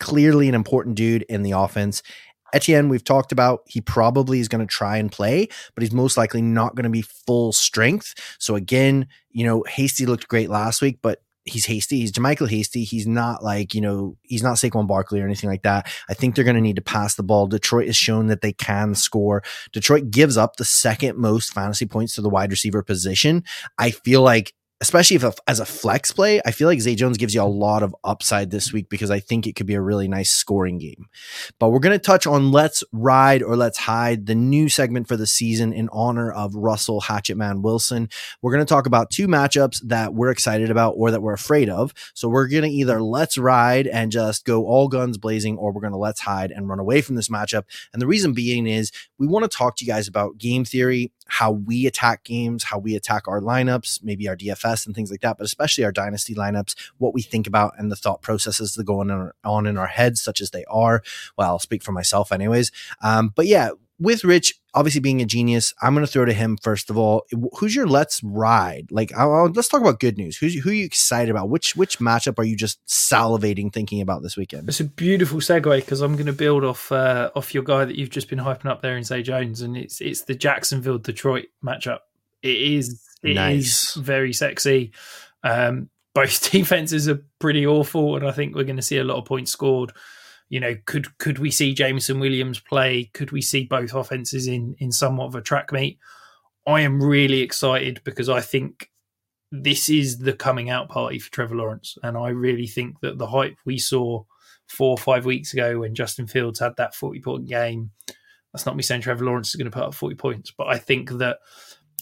[0.00, 2.02] Clearly an important dude in the offense.
[2.52, 6.16] Etienne, we've talked about, he probably is going to try and play, but he's most
[6.16, 8.14] likely not going to be full strength.
[8.38, 12.00] So again, you know, Hasty looked great last week, but he's hasty.
[12.00, 12.84] He's JaMycal Hasty.
[12.84, 15.92] He's not like, you know, he's not Saquon Barkley or anything like that.
[16.08, 17.46] I think they're going to need to pass the ball.
[17.46, 19.42] Detroit has shown that they can score.
[19.72, 23.42] Detroit gives up the second most fantasy points to the wide receiver position.
[23.78, 27.16] I feel like especially if a, as a flex play, I feel like Zay Jones
[27.16, 29.80] gives you a lot of upside this week because I think it could be a
[29.80, 31.06] really nice scoring game.
[31.60, 35.16] But we're going to touch on Let's Ride or Let's Hide, the new segment for
[35.16, 38.08] the season in honor of Russell Hatchetman Wilson.
[38.42, 41.68] We're going to talk about two matchups that we're excited about or that we're afraid
[41.68, 41.94] of.
[42.14, 45.80] So we're going to either Let's Ride and just go all guns blazing, or we're
[45.80, 47.66] going to Let's Hide and run away from this matchup.
[47.92, 48.90] And the reason being is
[49.22, 52.76] we want to talk to you guys about game theory, how we attack games, how
[52.76, 56.34] we attack our lineups, maybe our DFS and things like that, but especially our dynasty
[56.34, 59.68] lineups, what we think about and the thought processes that go on in our, on
[59.68, 61.04] in our heads, such as they are.
[61.38, 62.72] Well, I'll speak for myself, anyways.
[63.00, 63.70] Um, but yeah,
[64.02, 67.26] with Rich obviously being a genius, I'm going to throw to him first of all.
[67.58, 68.88] Who's your let's ride?
[68.90, 70.36] Like, I'll, let's talk about good news.
[70.38, 71.48] Who's who are you excited about?
[71.50, 74.68] Which which matchup are you just salivating thinking about this weekend?
[74.68, 77.96] It's a beautiful segue because I'm going to build off uh, off your guy that
[77.96, 81.46] you've just been hyping up there in Zay Jones, and it's it's the Jacksonville Detroit
[81.64, 82.00] matchup.
[82.42, 83.94] It is it is Nice.
[83.94, 84.92] very sexy.
[85.44, 89.18] Um, both defenses are pretty awful, and I think we're going to see a lot
[89.18, 89.92] of points scored.
[90.52, 93.10] You know, could could we see Jameson Williams play?
[93.14, 95.98] Could we see both offenses in in somewhat of a track meet?
[96.66, 98.90] I am really excited because I think
[99.50, 103.28] this is the coming out party for Trevor Lawrence, and I really think that the
[103.28, 104.24] hype we saw
[104.68, 107.90] four or five weeks ago when Justin Fields had that forty point game.
[108.52, 110.76] That's not me saying Trevor Lawrence is going to put up forty points, but I
[110.76, 111.38] think that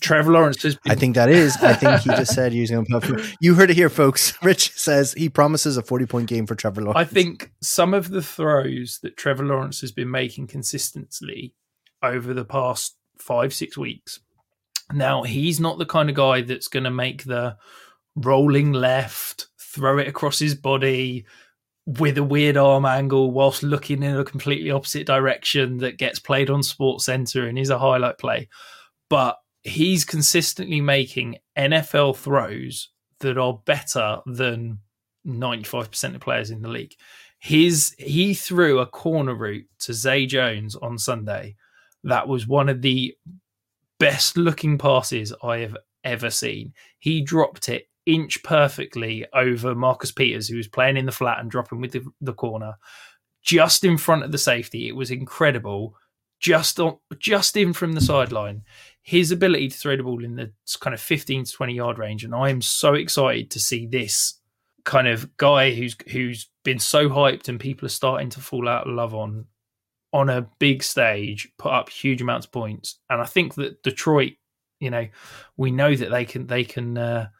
[0.00, 1.56] Trevor Lawrence has I think that is.
[1.58, 3.24] I think he just said he was going to.
[3.40, 4.32] You heard it here, folks.
[4.42, 6.98] Rich says he promises a 40 point game for Trevor Lawrence.
[6.98, 11.54] I think some of the throws that Trevor Lawrence has been making consistently
[12.02, 14.20] over the past five, six weeks.
[14.92, 17.56] Now, he's not the kind of guy that's going to make the
[18.16, 21.26] rolling left, throw it across his body
[21.86, 26.50] with a weird arm angle whilst looking in a completely opposite direction that gets played
[26.50, 28.48] on Sports Center and is a highlight play.
[29.08, 32.88] But he's consistently making NFL throws
[33.20, 34.78] that are better than
[35.26, 36.94] 95% of players in the league.
[37.38, 41.56] His he threw a corner route to Zay Jones on Sunday.
[42.04, 43.14] That was one of the
[43.98, 46.74] best looking passes I have ever seen.
[46.98, 51.50] He dropped it inch perfectly over Marcus Peters, who was playing in the flat and
[51.50, 52.74] dropping with the, the corner,
[53.42, 54.88] just in front of the safety.
[54.88, 55.94] It was incredible.
[56.40, 58.62] Just on, just in from the sideline.
[59.10, 62.22] His ability to throw the ball in the kind of 15 to 20 yard range,
[62.22, 64.38] and I am so excited to see this
[64.84, 68.86] kind of guy who's who's been so hyped and people are starting to fall out
[68.86, 69.46] of love on
[70.12, 73.00] on a big stage, put up huge amounts of points.
[73.10, 74.34] And I think that Detroit,
[74.78, 75.08] you know,
[75.56, 77.30] we know that they can they can uh,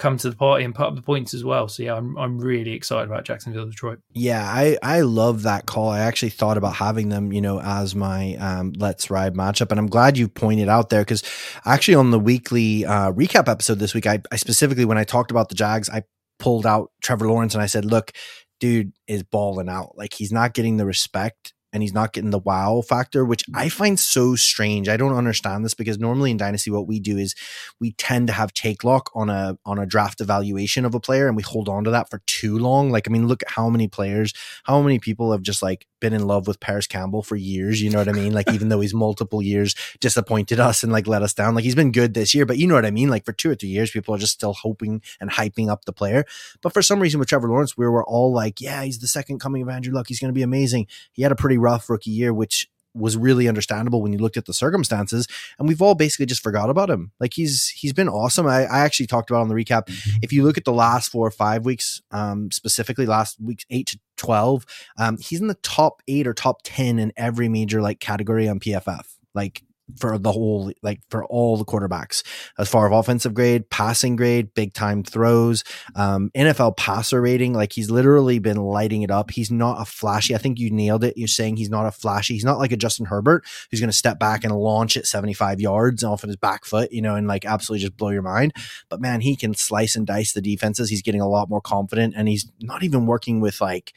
[0.00, 1.68] come to the party and put up the points as well.
[1.68, 4.00] So yeah, I'm I'm really excited about Jacksonville, Detroit.
[4.14, 5.90] Yeah, I I love that call.
[5.90, 9.78] I actually thought about having them, you know, as my um, let's ride matchup, and
[9.78, 11.22] I'm glad you pointed out there because
[11.66, 15.30] actually on the weekly uh, recap episode this week, I, I specifically when I talked
[15.30, 16.04] about the Jags, I
[16.38, 18.12] pulled out Trevor Lawrence and I said, look,
[18.58, 19.96] dude is balling out.
[19.96, 23.66] Like he's not getting the respect and he's not getting the wow factor, which I
[23.66, 23.68] mm-hmm.
[23.68, 24.88] find so strange.
[24.88, 27.34] I don't understand this because normally in Dynasty, what we do is
[27.80, 31.28] we tend to have take lock on a on a draft evaluation of a player
[31.28, 32.90] and we hold on to that for too long.
[32.90, 34.32] Like, I mean, look at how many players,
[34.64, 37.82] how many people have just like been in love with Parris Campbell for years.
[37.82, 38.32] You know what I mean?
[38.32, 41.54] Like, even though he's multiple years disappointed us and like let us down.
[41.54, 43.08] Like he's been good this year, but you know what I mean?
[43.08, 45.92] Like for two or three years, people are just still hoping and hyping up the
[45.92, 46.24] player.
[46.62, 49.40] But for some reason with Trevor Lawrence, we were all like, yeah, he's the second
[49.40, 50.06] coming of Andrew Luck.
[50.08, 50.86] He's going to be amazing.
[51.12, 54.46] He had a pretty rough rookie year, which was really understandable when you looked at
[54.46, 55.26] the circumstances
[55.58, 57.12] and we've all basically just forgot about him.
[57.20, 58.46] Like he's he's been awesome.
[58.46, 59.84] I, I actually talked about on the recap
[60.22, 63.86] if you look at the last four or five weeks um specifically last week's eight
[63.88, 64.66] to 12
[64.98, 68.60] um he's in the top eight or top 10 in every major like category on
[68.60, 69.62] pff like
[69.98, 72.22] for the whole like for all the quarterbacks.
[72.58, 77.72] As far as offensive grade passing grade big time throws um nfl passer rating like
[77.72, 79.30] he's literally been lighting it up.
[79.30, 81.16] He's not a flashy i think you nailed it.
[81.16, 83.96] You're saying he's not a flashy he's not like a justin herbert who's going to
[83.96, 87.26] step back and launch at 75 yards off of his back foot you know and
[87.26, 88.52] like absolutely just blow your mind.
[88.88, 90.90] But man he can slice and dice the defenses.
[90.90, 93.92] He's getting a lot more confident and he's not even working with like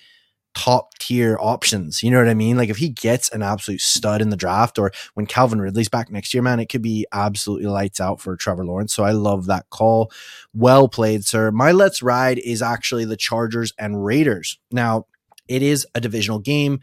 [0.53, 2.03] top tier options.
[2.03, 2.57] You know what I mean?
[2.57, 6.11] Like if he gets an absolute stud in the draft or when Calvin Ridley's back
[6.11, 8.93] next year, man, it could be absolutely lights out for Trevor Lawrence.
[8.93, 10.11] So I love that call.
[10.53, 11.51] Well played, sir.
[11.51, 14.59] My let's ride is actually the Chargers and Raiders.
[14.71, 15.05] Now,
[15.47, 16.79] it is a divisional game.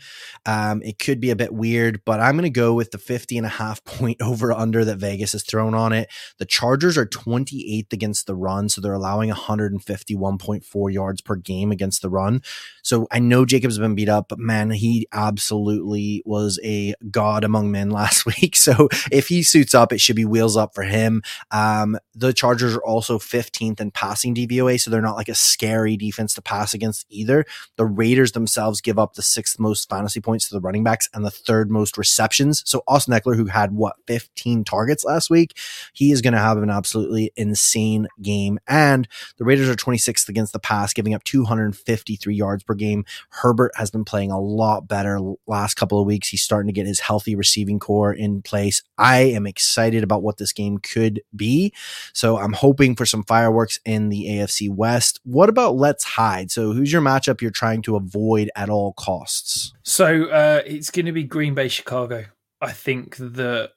[0.46, 3.36] Um, it could be a bit weird, but I'm going to go with the 50
[3.38, 6.10] and a half point over under that Vegas has thrown on it.
[6.38, 12.02] The Chargers are 28th against the run, so they're allowing 151.4 yards per game against
[12.02, 12.42] the run.
[12.82, 17.70] So I know Jacobs been beat up, but man, he absolutely was a god among
[17.70, 18.56] men last week.
[18.56, 21.22] So if he suits up, it should be wheels up for him.
[21.50, 25.96] Um, the Chargers are also 15th in passing DVOA, so they're not like a scary
[25.96, 27.44] defense to pass against either.
[27.76, 28.50] The Raiders themselves
[28.82, 31.98] give up the sixth most fantasy points to the running backs and the third most
[31.98, 32.62] receptions.
[32.66, 35.56] So Austin Ekeler, who had what 15 targets last week,
[35.92, 38.58] he is going to have an absolutely insane game.
[38.68, 43.04] And the Raiders are 26th against the pass, giving up 253 yards per game.
[43.30, 46.28] Herbert has been playing a lot better last couple of weeks.
[46.28, 48.82] He's starting to get his healthy receiving corps in place.
[48.98, 51.72] I am excited about what this game could be.
[52.12, 55.20] So I'm hoping for some fireworks in the AFC West.
[55.24, 56.50] What about let's hide?
[56.50, 57.96] So who's your matchup you're trying to
[58.40, 59.72] avoid at all costs?
[59.82, 62.26] So uh, it's going to be Green Bay, Chicago.
[62.60, 63.70] I think that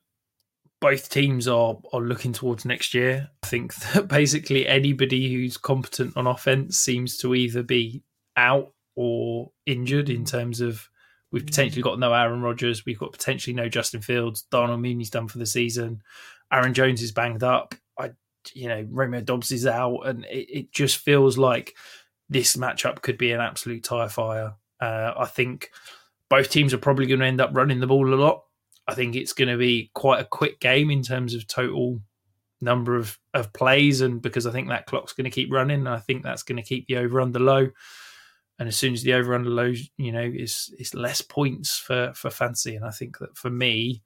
[0.81, 3.29] both teams are are looking towards next year.
[3.43, 8.03] I think that basically anybody who's competent on offense seems to either be
[8.35, 10.89] out or injured in terms of
[11.31, 15.27] we've potentially got no Aaron Rodgers, we've got potentially no Justin Fields, Darnell Mooney's done
[15.27, 16.01] for the season,
[16.51, 17.73] Aaron Jones is banged up.
[17.97, 18.11] I
[18.53, 21.73] you know, Romeo Doubs is out and it, it just feels like
[22.29, 24.53] this matchup could be an absolute tire fire.
[24.79, 25.69] Uh, I think
[26.29, 28.43] both teams are probably going to end up running the ball a lot.
[28.87, 32.01] I think it's going to be quite a quick game in terms of total
[32.59, 35.89] number of, of plays, and because I think that clock's going to keep running, and
[35.89, 37.69] I think that's going to keep the over under low.
[38.59, 42.13] And as soon as the over under low, you know, is is less points for
[42.15, 44.03] for fancy, and I think that for me,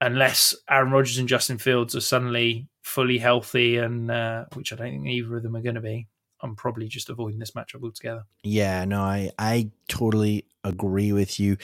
[0.00, 4.90] unless Aaron Rodgers and Justin Fields are suddenly fully healthy, and uh, which I don't
[4.90, 6.06] think either of them are going to be,
[6.40, 8.24] I'm probably just avoiding this matchup altogether.
[8.42, 11.56] Yeah, no, I I totally agree with you.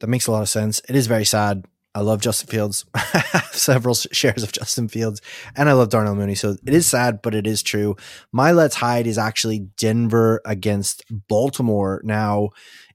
[0.00, 0.80] That makes a lot of sense.
[0.88, 1.64] It is very sad.
[1.92, 2.84] I love Justin Fields.
[2.94, 5.20] I have several shares of Justin Fields,
[5.56, 6.36] and I love Darnell Mooney.
[6.36, 7.96] So it is sad, but it is true.
[8.32, 12.00] My let's hide is actually Denver against Baltimore.
[12.04, 12.50] Now,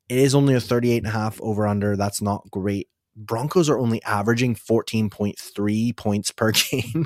[0.08, 1.98] it is only a 38 and a half over under.
[1.98, 7.06] That's not great Broncos are only averaging 14.3 points per game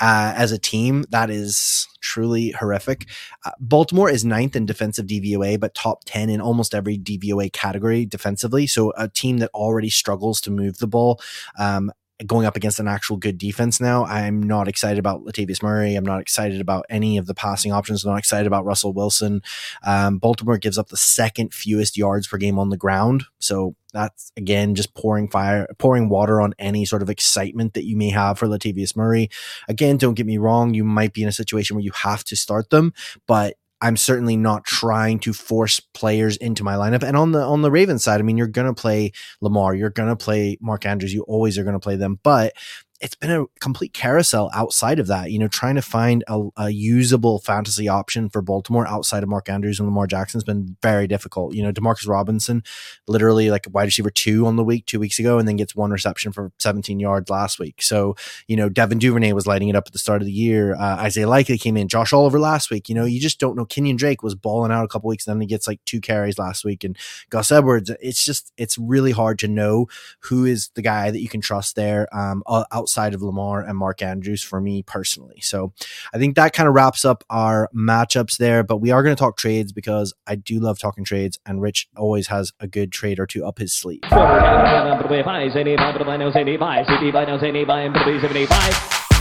[0.00, 1.04] uh, as a team.
[1.10, 3.08] That is truly horrific.
[3.44, 8.06] Uh, Baltimore is ninth in defensive DVOA, but top 10 in almost every DVOA category
[8.06, 8.66] defensively.
[8.66, 11.20] So a team that already struggles to move the ball.
[11.58, 11.90] Um,
[12.26, 14.04] going up against an actual good defense now.
[14.04, 15.94] I'm not excited about Latavius Murray.
[15.94, 18.04] I'm not excited about any of the passing options.
[18.04, 19.42] I'm not excited about Russell Wilson.
[19.86, 23.24] Um, Baltimore gives up the second fewest yards per game on the ground.
[23.38, 27.96] So that's again just pouring fire, pouring water on any sort of excitement that you
[27.96, 29.30] may have for Latavius Murray.
[29.68, 30.74] Again, don't get me wrong.
[30.74, 32.92] You might be in a situation where you have to start them,
[33.26, 37.02] but I'm certainly not trying to force players into my lineup.
[37.02, 40.16] And on the on the Ravens side, I mean, you're gonna play Lamar, you're gonna
[40.16, 42.54] play Mark Andrews, you always are gonna play them, but
[43.00, 45.30] it's been a complete carousel outside of that.
[45.30, 49.48] You know, trying to find a, a, usable fantasy option for Baltimore outside of Mark
[49.48, 51.54] Andrews and Lamar Jackson has been very difficult.
[51.54, 52.64] You know, Demarcus Robinson,
[53.06, 55.92] literally like wide receiver two on the week two weeks ago, and then gets one
[55.92, 57.82] reception for 17 yards last week.
[57.82, 58.16] So,
[58.48, 60.74] you know, Devin Duvernay was lighting it up at the start of the year.
[60.74, 61.88] Uh, Isaiah Likely came in.
[61.88, 62.88] Josh Oliver last week.
[62.88, 63.64] You know, you just don't know.
[63.64, 66.38] Kenyon Drake was balling out a couple weeks, and then he gets like two carries
[66.38, 66.96] last week, and
[67.30, 67.90] Gus Edwards.
[68.00, 69.86] It's just it's really hard to know
[70.20, 72.08] who is the guy that you can trust there.
[72.12, 75.40] Um, outside of Lamar and Mark Andrews for me personally.
[75.40, 75.72] So
[76.12, 78.62] I think that kind of wraps up our matchups there.
[78.62, 81.88] But we are going to talk trades because I do love talking trades, and Rich
[81.96, 84.00] always has a good trade or two up his sleeve.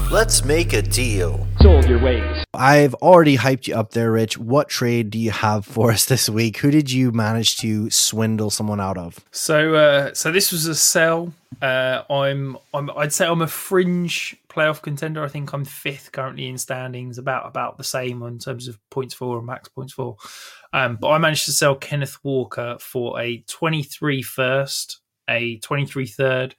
[0.10, 1.46] Let's make a deal.
[1.60, 2.46] Sold your ways.
[2.54, 4.38] I've already hyped you up there, Rich.
[4.38, 6.60] What trade do you have for us this week?
[6.60, 9.20] Who did you manage to swindle someone out of?
[9.32, 11.34] So, uh, so this was a sell.
[11.62, 15.26] Uh, I'm, I'm, I'd say I'm a fringe playoff contender.
[15.26, 19.14] I think I'm fifth currently in standings, about about the same in terms of points
[19.14, 20.16] for and max points for.
[20.72, 26.56] Um, but I managed to sell Kenneth Walker for a 23 first, a 23 third,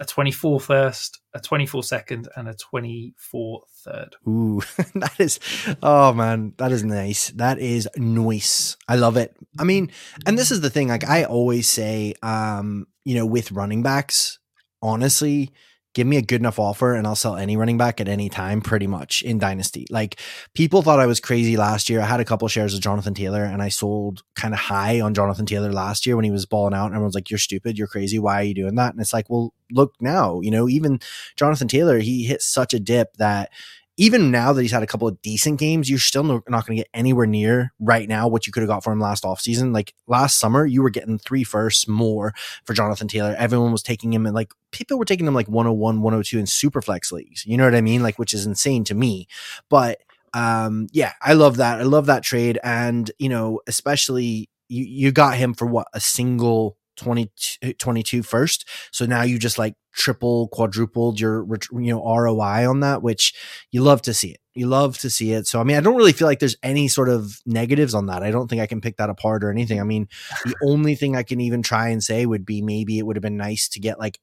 [0.00, 4.16] a 24 first, a 24 second, and a 24 third.
[4.26, 4.60] Ooh,
[4.94, 5.38] that is,
[5.82, 7.30] oh man, that is nice.
[7.30, 8.76] That is nice.
[8.88, 9.36] I love it.
[9.58, 9.90] I mean,
[10.26, 14.38] and this is the thing, like I always say, um, you know, with running backs,
[14.80, 15.50] honestly,
[15.94, 18.60] give me a good enough offer and I'll sell any running back at any time
[18.60, 19.86] pretty much in dynasty.
[19.90, 20.18] Like
[20.54, 22.00] people thought I was crazy last year.
[22.00, 25.14] I had a couple shares of Jonathan Taylor and I sold kind of high on
[25.14, 27.76] Jonathan Taylor last year when he was balling out and everyone's like, you're stupid.
[27.76, 28.18] You're crazy.
[28.18, 28.92] Why are you doing that?
[28.92, 31.00] And it's like, well, look now, you know, even
[31.36, 33.50] Jonathan Taylor, he hit such a dip that
[33.98, 36.82] even now that he's had a couple of decent games, you're still not going to
[36.82, 39.74] get anywhere near right now what you could have got for him last offseason.
[39.74, 42.32] Like last summer, you were getting three firsts more
[42.64, 43.34] for Jonathan Taylor.
[43.36, 46.80] Everyone was taking him and like people were taking him like 101, 102 in super
[46.80, 47.44] flex leagues.
[47.44, 48.02] You know what I mean?
[48.02, 49.28] Like, which is insane to me.
[49.68, 50.00] But
[50.32, 51.78] um, yeah, I love that.
[51.78, 52.58] I love that trade.
[52.64, 58.68] And, you know, especially you, you got him for what a single 22, 22 first.
[58.92, 63.34] So now you just like triple, quadrupled your you know ROI on that, which
[63.70, 64.40] you love to see it.
[64.54, 65.46] You love to see it.
[65.46, 68.22] So I mean, I don't really feel like there's any sort of negatives on that.
[68.22, 69.80] I don't think I can pick that apart or anything.
[69.80, 70.08] I mean,
[70.44, 73.22] the only thing I can even try and say would be maybe it would have
[73.22, 74.18] been nice to get like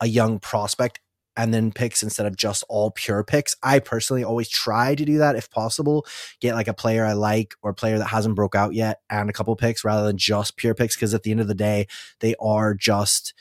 [0.00, 1.00] a young prospect
[1.38, 3.54] and then picks instead of just all pure picks.
[3.62, 6.04] I personally always try to do that if possible.
[6.40, 9.30] Get like a player I like or a player that hasn't broke out yet and
[9.30, 11.86] a couple picks rather than just pure picks because at the end of the day,
[12.18, 13.34] they are just,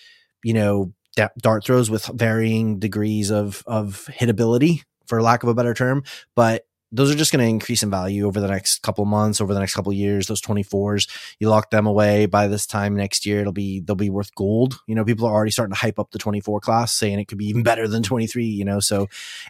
[0.44, 0.94] you know,
[1.40, 6.04] dart throws with varying degrees of of hitability for lack of a better term,
[6.36, 9.54] but those are just going to increase in value over the next couple months, over
[9.54, 10.28] the next couple years.
[10.28, 14.10] Those 24s, you lock them away by this time next year, it'll be, they'll be
[14.10, 14.80] worth gold.
[14.88, 17.38] You know, people are already starting to hype up the 24 class saying it could
[17.38, 19.08] be even better than 23, you know, so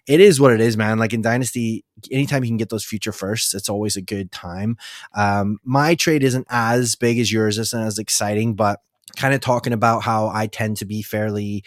[0.07, 0.97] it is what it is, man.
[0.97, 4.77] Like in Dynasty, anytime you can get those future firsts, it's always a good time.
[5.13, 8.81] Um, my trade isn't as big as yours, isn't as exciting, but
[9.15, 11.63] kind of talking about how I tend to be fairly,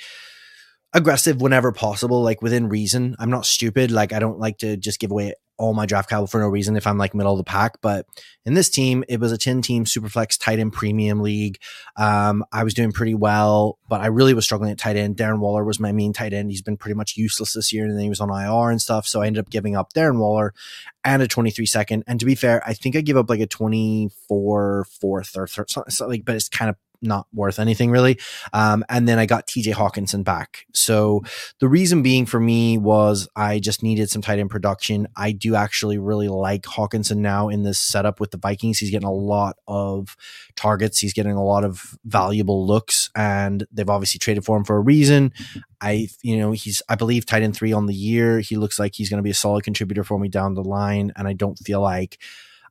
[0.92, 3.14] aggressive whenever possible, like within reason.
[3.18, 3.90] I'm not stupid.
[3.90, 6.74] Like I don't like to just give away all my draft capital for no reason
[6.74, 7.82] if I'm like middle of the pack.
[7.82, 8.06] But
[8.46, 11.58] in this team, it was a 10 team superflex tight end premium league.
[11.96, 15.18] Um, I was doing pretty well, but I really was struggling at tight end.
[15.18, 16.50] Darren Waller was my main tight end.
[16.50, 19.06] He's been pretty much useless this year and then he was on IR and stuff.
[19.06, 20.54] So I ended up giving up Darren Waller
[21.04, 22.04] and a 23 second.
[22.06, 25.70] And to be fair, I think I give up like a 24 fourth or third,
[25.70, 28.18] so like, but it's kind of not worth anything really.
[28.52, 30.66] Um, and then I got TJ Hockenson back.
[30.72, 31.22] So
[31.58, 35.08] the reason being for me was I just needed some tight end production.
[35.16, 38.78] I do actually really like Hockenson now in this setup with the Vikings.
[38.78, 40.16] He's getting a lot of
[40.56, 40.98] targets.
[40.98, 44.80] He's getting a lot of valuable looks and they've obviously traded for him for a
[44.80, 45.32] reason.
[45.80, 48.40] I, you know, he's, I believe tight end three on the year.
[48.40, 51.12] He looks like he's going to be a solid contributor for me down the line.
[51.16, 52.18] And I don't feel like,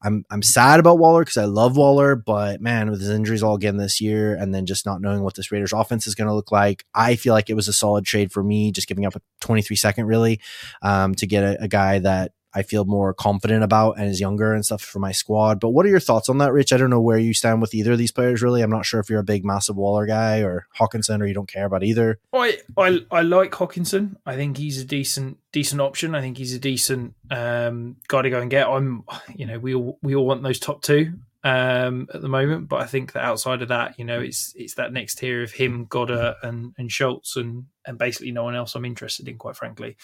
[0.02, 3.56] I'm I'm sad about Waller because I love Waller, but man, with his injuries all
[3.56, 6.34] again this year, and then just not knowing what this Raiders offense is going to
[6.34, 9.16] look like, I feel like it was a solid trade for me, just giving up
[9.16, 10.40] a 23 second really
[10.82, 14.54] um, to get a, a guy that I feel more confident about and is younger
[14.54, 15.60] and stuff for my squad.
[15.60, 16.74] But what are your thoughts on that, Rich?
[16.74, 18.62] I don't know where you stand with either of these players, really.
[18.62, 21.52] I'm not sure if you're a big, massive Waller guy or Hockenson, or you don't
[21.52, 22.20] care about either.
[22.34, 24.16] I I, I like Hockenson.
[24.26, 26.16] I think he's a decent decent option.
[26.16, 28.68] I think he's a decent um, guy to go and get.
[28.68, 29.04] I'm,
[29.36, 32.82] you know, we all we all want those top two um, at the moment, but
[32.82, 35.86] I think that outside of that, you know, it's it's that next tier of him,
[35.86, 39.96] Goedert, and and Schultz, and and basically no one else I'm interested in, quite frankly.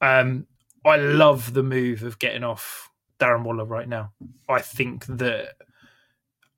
[0.00, 0.46] Um,
[0.84, 4.12] I love the move of getting off Darren Waller right now.
[4.48, 5.54] I think that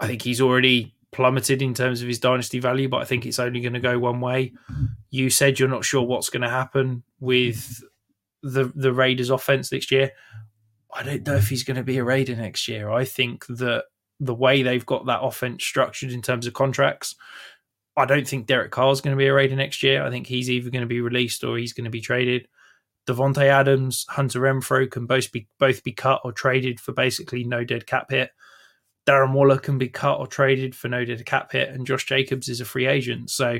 [0.00, 3.38] I think he's already plummeted in terms of his dynasty value, but I think it's
[3.38, 4.52] only going to go one way.
[5.10, 7.82] You said you're not sure what's going to happen with
[8.42, 10.12] the the Raiders offense next year.
[10.94, 12.90] I don't know if he's going to be a Raider next year.
[12.90, 13.84] I think that
[14.20, 17.16] the way they've got that offense structured in terms of contracts,
[17.96, 20.04] I don't think Derek Carr is going to be a Raider next year.
[20.04, 22.46] I think he's either going to be released or he's going to be traded.
[23.06, 27.64] Davante Adams, Hunter Renfrow can both be both be cut or traded for basically no
[27.64, 28.30] dead cap hit.
[29.06, 32.48] Darren Waller can be cut or traded for no dead cap hit, and Josh Jacobs
[32.48, 33.30] is a free agent.
[33.30, 33.58] So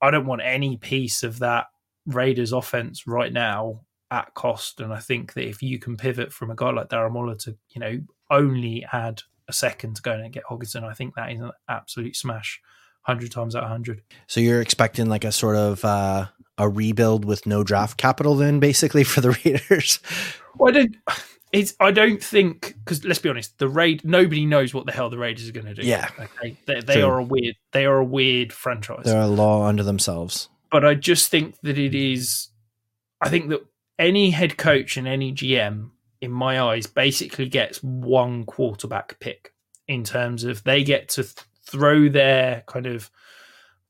[0.00, 1.66] I don't want any piece of that
[2.06, 4.80] Raiders offense right now at cost.
[4.80, 7.56] And I think that if you can pivot from a guy like Darren Waller to,
[7.70, 11.40] you know, only add a second to go and get Hockenson, I think that is
[11.40, 12.60] an absolute smash,
[13.02, 14.02] hundred times out of hundred.
[14.26, 16.28] So you're expecting like a sort of uh,
[16.58, 20.00] a rebuild with no draft capital, then basically for the Raiders.
[20.56, 20.96] Well, I don't.
[21.52, 21.74] It's.
[21.80, 24.04] I don't think because let's be honest, the raid.
[24.04, 25.82] Nobody knows what the hell the Raiders are going to do.
[25.86, 26.10] Yeah.
[26.18, 26.56] Okay.
[26.66, 27.54] They, they are a weird.
[27.72, 29.04] They are a weird franchise.
[29.04, 30.48] They're a law unto themselves.
[30.70, 32.48] but I just think that it is.
[33.22, 33.64] I think that
[33.98, 35.90] any head coach and any GM,
[36.20, 39.52] in my eyes, basically gets one quarterback pick
[39.88, 41.34] in terms of they get to th-
[41.66, 43.10] throw their kind of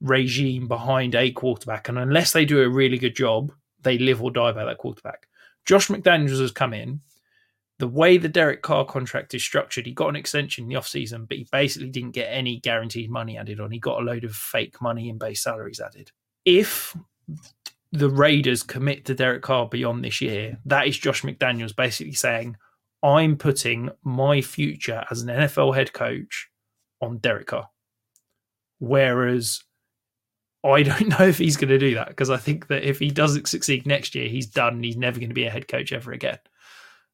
[0.00, 4.30] regime behind a quarterback, and unless they do a really good job, they live or
[4.30, 5.26] die by that quarterback.
[5.64, 7.00] Josh McDaniels has come in.
[7.78, 11.28] The way the Derek Carr contract is structured, he got an extension in the offseason,
[11.28, 13.70] but he basically didn't get any guaranteed money added on.
[13.70, 16.10] He got a load of fake money and base salaries added.
[16.44, 16.96] If
[17.92, 22.56] the Raiders commit to Derek Carr beyond this year, that is Josh McDaniels basically saying,
[23.02, 26.48] I'm putting my future as an NFL head coach
[27.00, 27.68] on Derek Carr.
[28.80, 29.62] Whereas
[30.70, 33.10] I don't know if he's going to do that because I think that if he
[33.10, 34.74] doesn't succeed next year, he's done.
[34.74, 36.38] and He's never going to be a head coach ever again.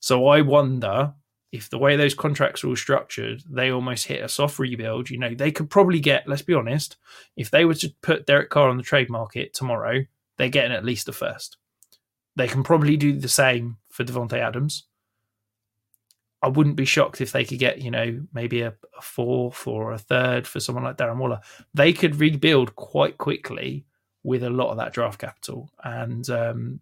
[0.01, 1.15] So I wonder
[1.53, 5.09] if the way those contracts are all structured, they almost hit a soft rebuild.
[5.09, 6.97] You know, they could probably get, let's be honest,
[7.37, 10.05] if they were to put Derek Carr on the trade market tomorrow,
[10.37, 11.57] they're getting at least a first.
[12.35, 14.85] They can probably do the same for Davante Adams.
[16.45, 19.93] I wouldn't be shocked if they could get, you know, maybe a, a fourth or
[19.93, 21.41] a third for someone like Darren Waller.
[21.73, 23.87] They could rebuild quite quickly
[24.23, 25.71] with a lot of that draft capital.
[25.83, 26.81] And um,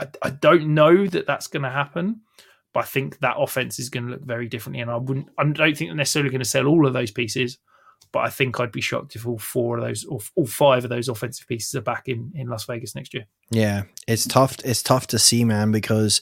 [0.00, 2.22] I, I don't know that that's going to happen,
[2.74, 4.80] but I think that offense is going to look very differently.
[4.80, 7.58] And I wouldn't, I don't think they're necessarily going to sell all of those pieces,
[8.10, 10.90] but I think I'd be shocked if all four of those, or all five of
[10.90, 13.26] those offensive pieces are back in, in Las Vegas next year.
[13.50, 14.56] Yeah, it's tough.
[14.64, 16.20] It's tough to see, man, because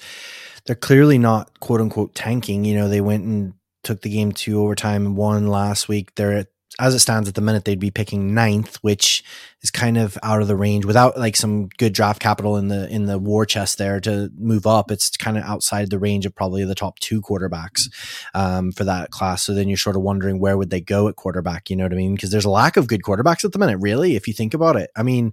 [0.66, 2.64] they're clearly not quote unquote tanking.
[2.64, 6.14] You know, they went and took the game to overtime and won last week.
[6.14, 6.48] They're at
[6.78, 9.24] as it stands at the minute, they'd be picking ninth, which
[9.62, 12.86] is kind of out of the range without like some good draft capital in the
[12.88, 14.90] in the war chest there to move up.
[14.90, 17.88] It's kind of outside the range of probably the top two quarterbacks
[18.34, 19.42] um, for that class.
[19.42, 21.70] So then you're sort of wondering where would they go at quarterback?
[21.70, 22.14] You know what I mean?
[22.14, 24.76] Because there's a lack of good quarterbacks at the minute, really, if you think about
[24.76, 24.90] it.
[24.94, 25.32] I mean,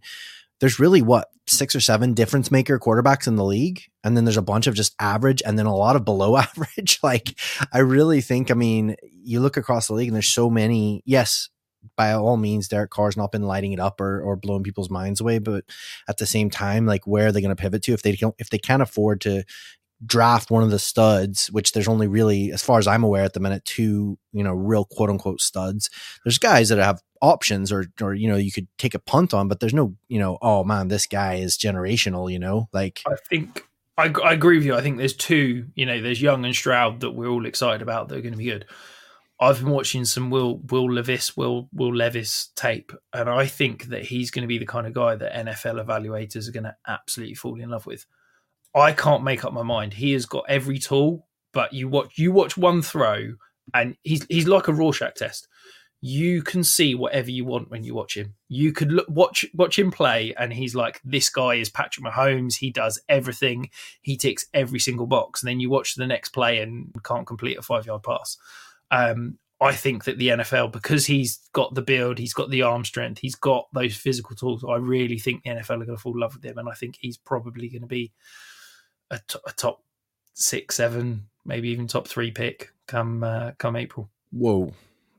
[0.60, 4.38] there's really what six or seven difference maker quarterbacks in the league and then there's
[4.38, 7.38] a bunch of just average and then a lot of below average like
[7.74, 11.50] i really think i mean you look across the league and there's so many yes
[11.98, 15.20] by all means derek carr's not been lighting it up or, or blowing people's minds
[15.20, 15.66] away but
[16.08, 18.36] at the same time like where are they going to pivot to if they don't
[18.40, 19.44] if they can't afford to
[20.06, 23.34] draft one of the studs, which there's only really, as far as I'm aware at
[23.34, 25.90] the minute, two, you know, real quote unquote studs.
[26.24, 29.48] There's guys that have options or, or, you know, you could take a punt on,
[29.48, 33.02] but there's no, you know, oh man, this guy is generational, you know, like.
[33.08, 33.66] I think
[33.98, 34.76] I, I agree with you.
[34.76, 38.10] I think there's two, you know, there's Young and Stroud that we're all excited about
[38.10, 38.66] that are going to be good.
[39.40, 44.04] I've been watching some Will Will Levis Will Will Levis tape, and I think that
[44.04, 47.36] he's going to be the kind of guy that NFL evaluators are going to absolutely
[47.36, 48.06] fall in love with.
[48.76, 49.94] I can't make up my mind.
[49.94, 53.34] He has got every tool, but you watch you watch one throw,
[53.74, 55.48] and he's he's like a Rorschach test.
[56.06, 58.34] You can see whatever you want when you watch him.
[58.50, 62.56] You could look watch watch him play, and he's like, this guy is Patrick Mahomes.
[62.56, 63.70] He does everything.
[64.02, 65.42] He ticks every single box.
[65.42, 68.38] And then you watch the next play and can't complete a five yard pass.
[68.92, 72.84] Um, I think that the NFL, because he's got the build, he's got the arm
[72.84, 74.66] strength, he's got those physical tools.
[74.68, 76.74] I really think the NFL are going to fall in love with him, and I
[76.74, 78.12] think he's probably going to be
[79.10, 79.82] a, t- a top
[80.34, 84.10] six, seven, maybe even top three pick come uh, come April.
[84.34, 84.74] Whoa.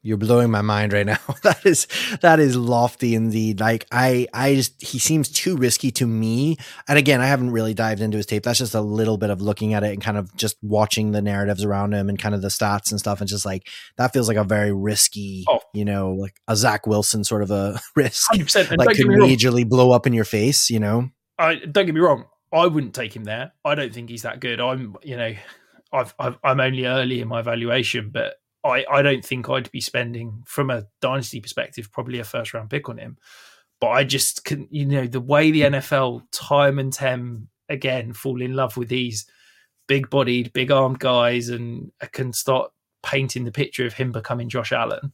[0.07, 1.19] You're blowing my mind right now.
[1.43, 1.89] that is
[2.21, 3.59] that is lofty indeed.
[3.59, 6.59] Like I I just he seems too risky to me.
[6.87, 8.43] And again, I haven't really dived into his tape.
[8.43, 11.23] That's just a little bit of looking at it and kind of just watching the
[11.23, 13.21] narratives around him and kind of the stats and stuff.
[13.21, 15.61] And just like that feels like a very risky, Oh.
[15.73, 18.31] you know, like a Zach Wilson sort of a risk.
[18.31, 18.77] 100%.
[18.77, 19.29] Like could get me wrong.
[19.31, 21.09] majorly blow up in your face, you know?
[21.39, 22.27] I don't get me wrong.
[22.53, 23.53] I wouldn't take him there.
[23.65, 24.61] I don't think he's that good.
[24.61, 25.33] I'm, you know,
[25.93, 28.35] I've, I've I'm only early in my valuation, but
[28.65, 32.71] I I don't think I'd be spending from a dynasty perspective probably a first round
[32.71, 33.19] pick on him.
[33.81, 38.41] But I just can, you know, the way the NFL time and time again fall
[38.41, 39.27] in love with these
[39.87, 42.71] big bodied, big armed guys, and can start
[43.03, 45.13] painting the picture of him becoming Josh Allen.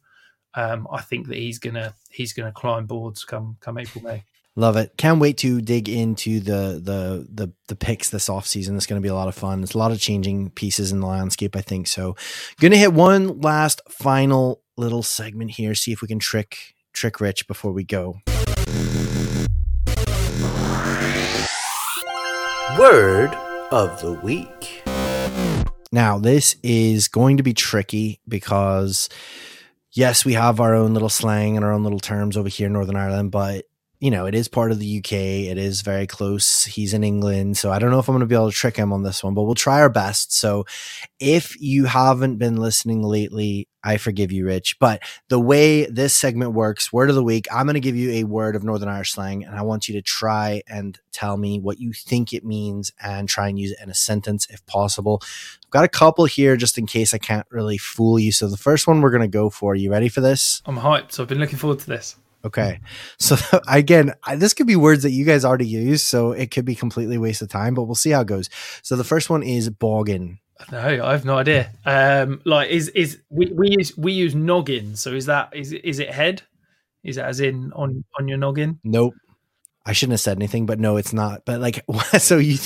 [0.54, 4.24] Um, I think that he's gonna he's gonna climb boards come come April May.
[4.60, 4.94] Love it.
[4.98, 8.76] Can't wait to dig into the the the the picks this offseason.
[8.76, 9.62] It's going to be a lot of fun.
[9.62, 11.86] It's a lot of changing pieces in the landscape, I think.
[11.86, 12.14] So,
[12.60, 15.74] going to hit one last final little segment here.
[15.74, 18.20] See if we can trick trick Rich before we go.
[22.78, 23.34] Word
[23.70, 24.82] of the week.
[25.90, 29.08] Now, this is going to be tricky because,
[29.90, 32.74] yes, we have our own little slang and our own little terms over here in
[32.74, 33.64] Northern Ireland, but
[34.00, 35.12] you know, it is part of the UK.
[35.12, 36.64] It is very close.
[36.64, 37.58] He's in England.
[37.58, 39.22] So I don't know if I'm going to be able to trick him on this
[39.22, 40.32] one, but we'll try our best.
[40.32, 40.64] So
[41.18, 44.78] if you haven't been listening lately, I forgive you, Rich.
[44.78, 48.10] But the way this segment works, word of the week, I'm going to give you
[48.12, 51.60] a word of Northern Irish slang, and I want you to try and tell me
[51.60, 55.20] what you think it means and try and use it in a sentence if possible.
[55.22, 58.32] I've got a couple here just in case I can't really fool you.
[58.32, 59.74] So the first one we're going to go for.
[59.74, 60.62] You ready for this?
[60.64, 61.12] I'm hyped.
[61.12, 62.16] So I've been looking forward to this.
[62.44, 62.80] Okay.
[63.18, 63.36] So
[63.68, 66.74] again, I, this could be words that you guys already use, so it could be
[66.74, 68.48] completely waste of time, but we'll see how it goes.
[68.82, 70.38] So the first one is boggin.
[70.70, 71.70] No, I have no idea.
[71.86, 74.96] Um, like is is we, we use we use noggin.
[74.96, 76.42] So is that is is it head?
[77.02, 78.78] Is that as in on on your noggin?
[78.84, 79.14] Nope.
[79.90, 81.44] I shouldn't have said anything, but no, it's not.
[81.44, 81.84] But like,
[82.18, 82.58] so you,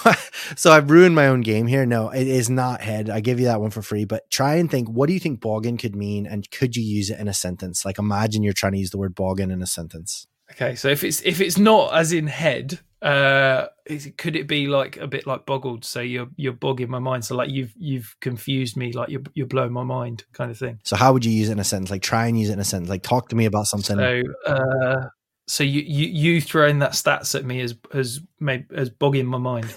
[0.56, 1.84] so I've ruined my own game here.
[1.84, 3.10] No, it is not head.
[3.10, 5.40] I give you that one for free, but try and think, what do you think
[5.40, 6.24] boggin could mean?
[6.24, 7.84] And could you use it in a sentence?
[7.84, 10.28] Like imagine you're trying to use the word boggin in a sentence.
[10.52, 14.46] Okay, so if it's if it's not as in head, uh, is it, could it
[14.46, 15.84] be like a bit like boggled?
[15.84, 17.24] So you're you're bogging my mind.
[17.24, 18.92] So like you've you've confused me.
[18.92, 20.78] Like you're you're blowing my mind, kind of thing.
[20.84, 21.90] So how would you use it in a sentence?
[21.90, 22.88] Like try and use it in a sentence.
[22.88, 23.96] Like talk to me about something.
[23.96, 25.08] So uh,
[25.48, 29.38] so you you you throwing that stats at me as as maybe as bogging my
[29.38, 29.72] mind.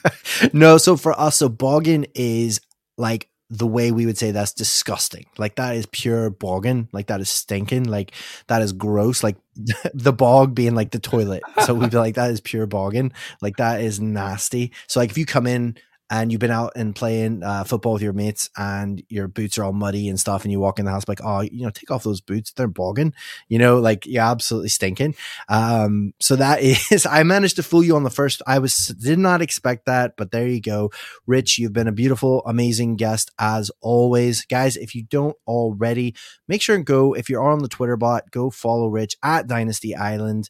[0.52, 2.60] no, so for us, so boggin is
[2.96, 5.24] like the way we would say that's disgusting.
[5.38, 6.88] Like that is pure boggin.
[6.92, 7.84] Like that is stinking.
[7.84, 8.12] Like
[8.46, 9.22] that is gross.
[9.22, 9.36] Like
[9.94, 11.42] the bog being like the toilet.
[11.64, 13.12] So we'd be like, that is pure boggin.
[13.40, 14.72] Like that is nasty.
[14.86, 15.78] So like if you come in
[16.10, 19.64] and you've been out and playing uh, football with your mates and your boots are
[19.64, 21.90] all muddy and stuff and you walk in the house like oh you know take
[21.90, 22.52] off those boots.
[22.52, 23.12] They're bogging
[23.48, 25.14] you know like you're absolutely stinking.
[25.48, 29.18] Um so that is i managed to fool you on the first i was did
[29.18, 30.90] not expect that but there you go.
[31.26, 34.44] Rich you've been a beautiful amazing guest as always.
[34.44, 36.14] Guys if you don't already
[36.46, 39.94] make sure and go if you're on the twitter bot go follow rich at dynasty
[39.94, 40.48] island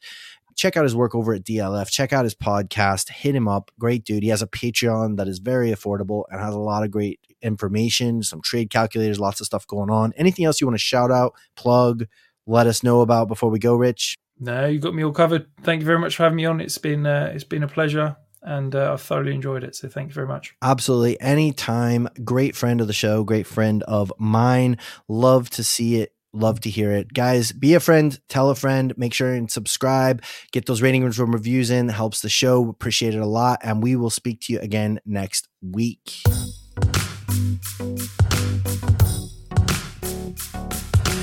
[0.59, 1.89] check out his work over at DLF.
[1.89, 3.09] Check out his podcast.
[3.11, 3.71] Hit him up.
[3.79, 4.25] Great dude.
[4.25, 8.23] He has a Patreon that is very affordable and has a lot of great information,
[8.25, 10.13] some trade calculators, lots of stuff going on.
[10.17, 12.07] Anything else you want to shout out, plug,
[12.47, 14.17] let us know about before we go, Rich?
[14.41, 15.47] No, you got me all covered.
[15.63, 16.61] Thank you very much for having me on.
[16.61, 19.75] It's been uh, it's been a pleasure and uh, I've thoroughly enjoyed it.
[19.77, 20.55] So thank you very much.
[20.63, 21.21] Absolutely.
[21.21, 22.09] Anytime.
[22.25, 24.79] Great friend of the show, great friend of mine.
[25.09, 27.15] Love to see it Love to hear it.
[27.15, 30.23] Guys, be a friend, tell a friend, make sure and subscribe,
[30.53, 32.69] get those rating room reviews in, helps the show.
[32.69, 33.61] Appreciate it a lot.
[33.63, 36.23] And we will speak to you again next week.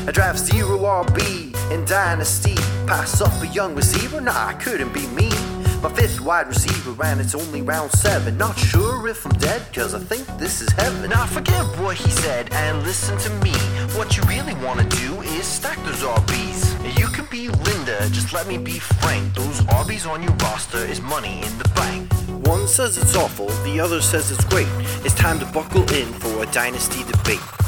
[0.07, 2.55] I draft zero RB in Dynasty.
[2.87, 4.21] Pass up a young receiver?
[4.21, 5.34] Nah, I couldn't be me.
[5.85, 8.39] My fifth wide receiver, and it's only round seven.
[8.39, 11.11] Not sure if I'm dead, cause I think this is heaven.
[11.11, 13.53] Now forget what he said and listen to me.
[13.95, 16.99] What you really wanna do is stack those RBs.
[16.99, 19.35] You can be Linda, just let me be frank.
[19.35, 22.11] Those RBs on your roster is money in the bank.
[22.47, 24.67] One says it's awful, the other says it's great.
[25.05, 27.64] It's time to buckle in for a dynasty debate.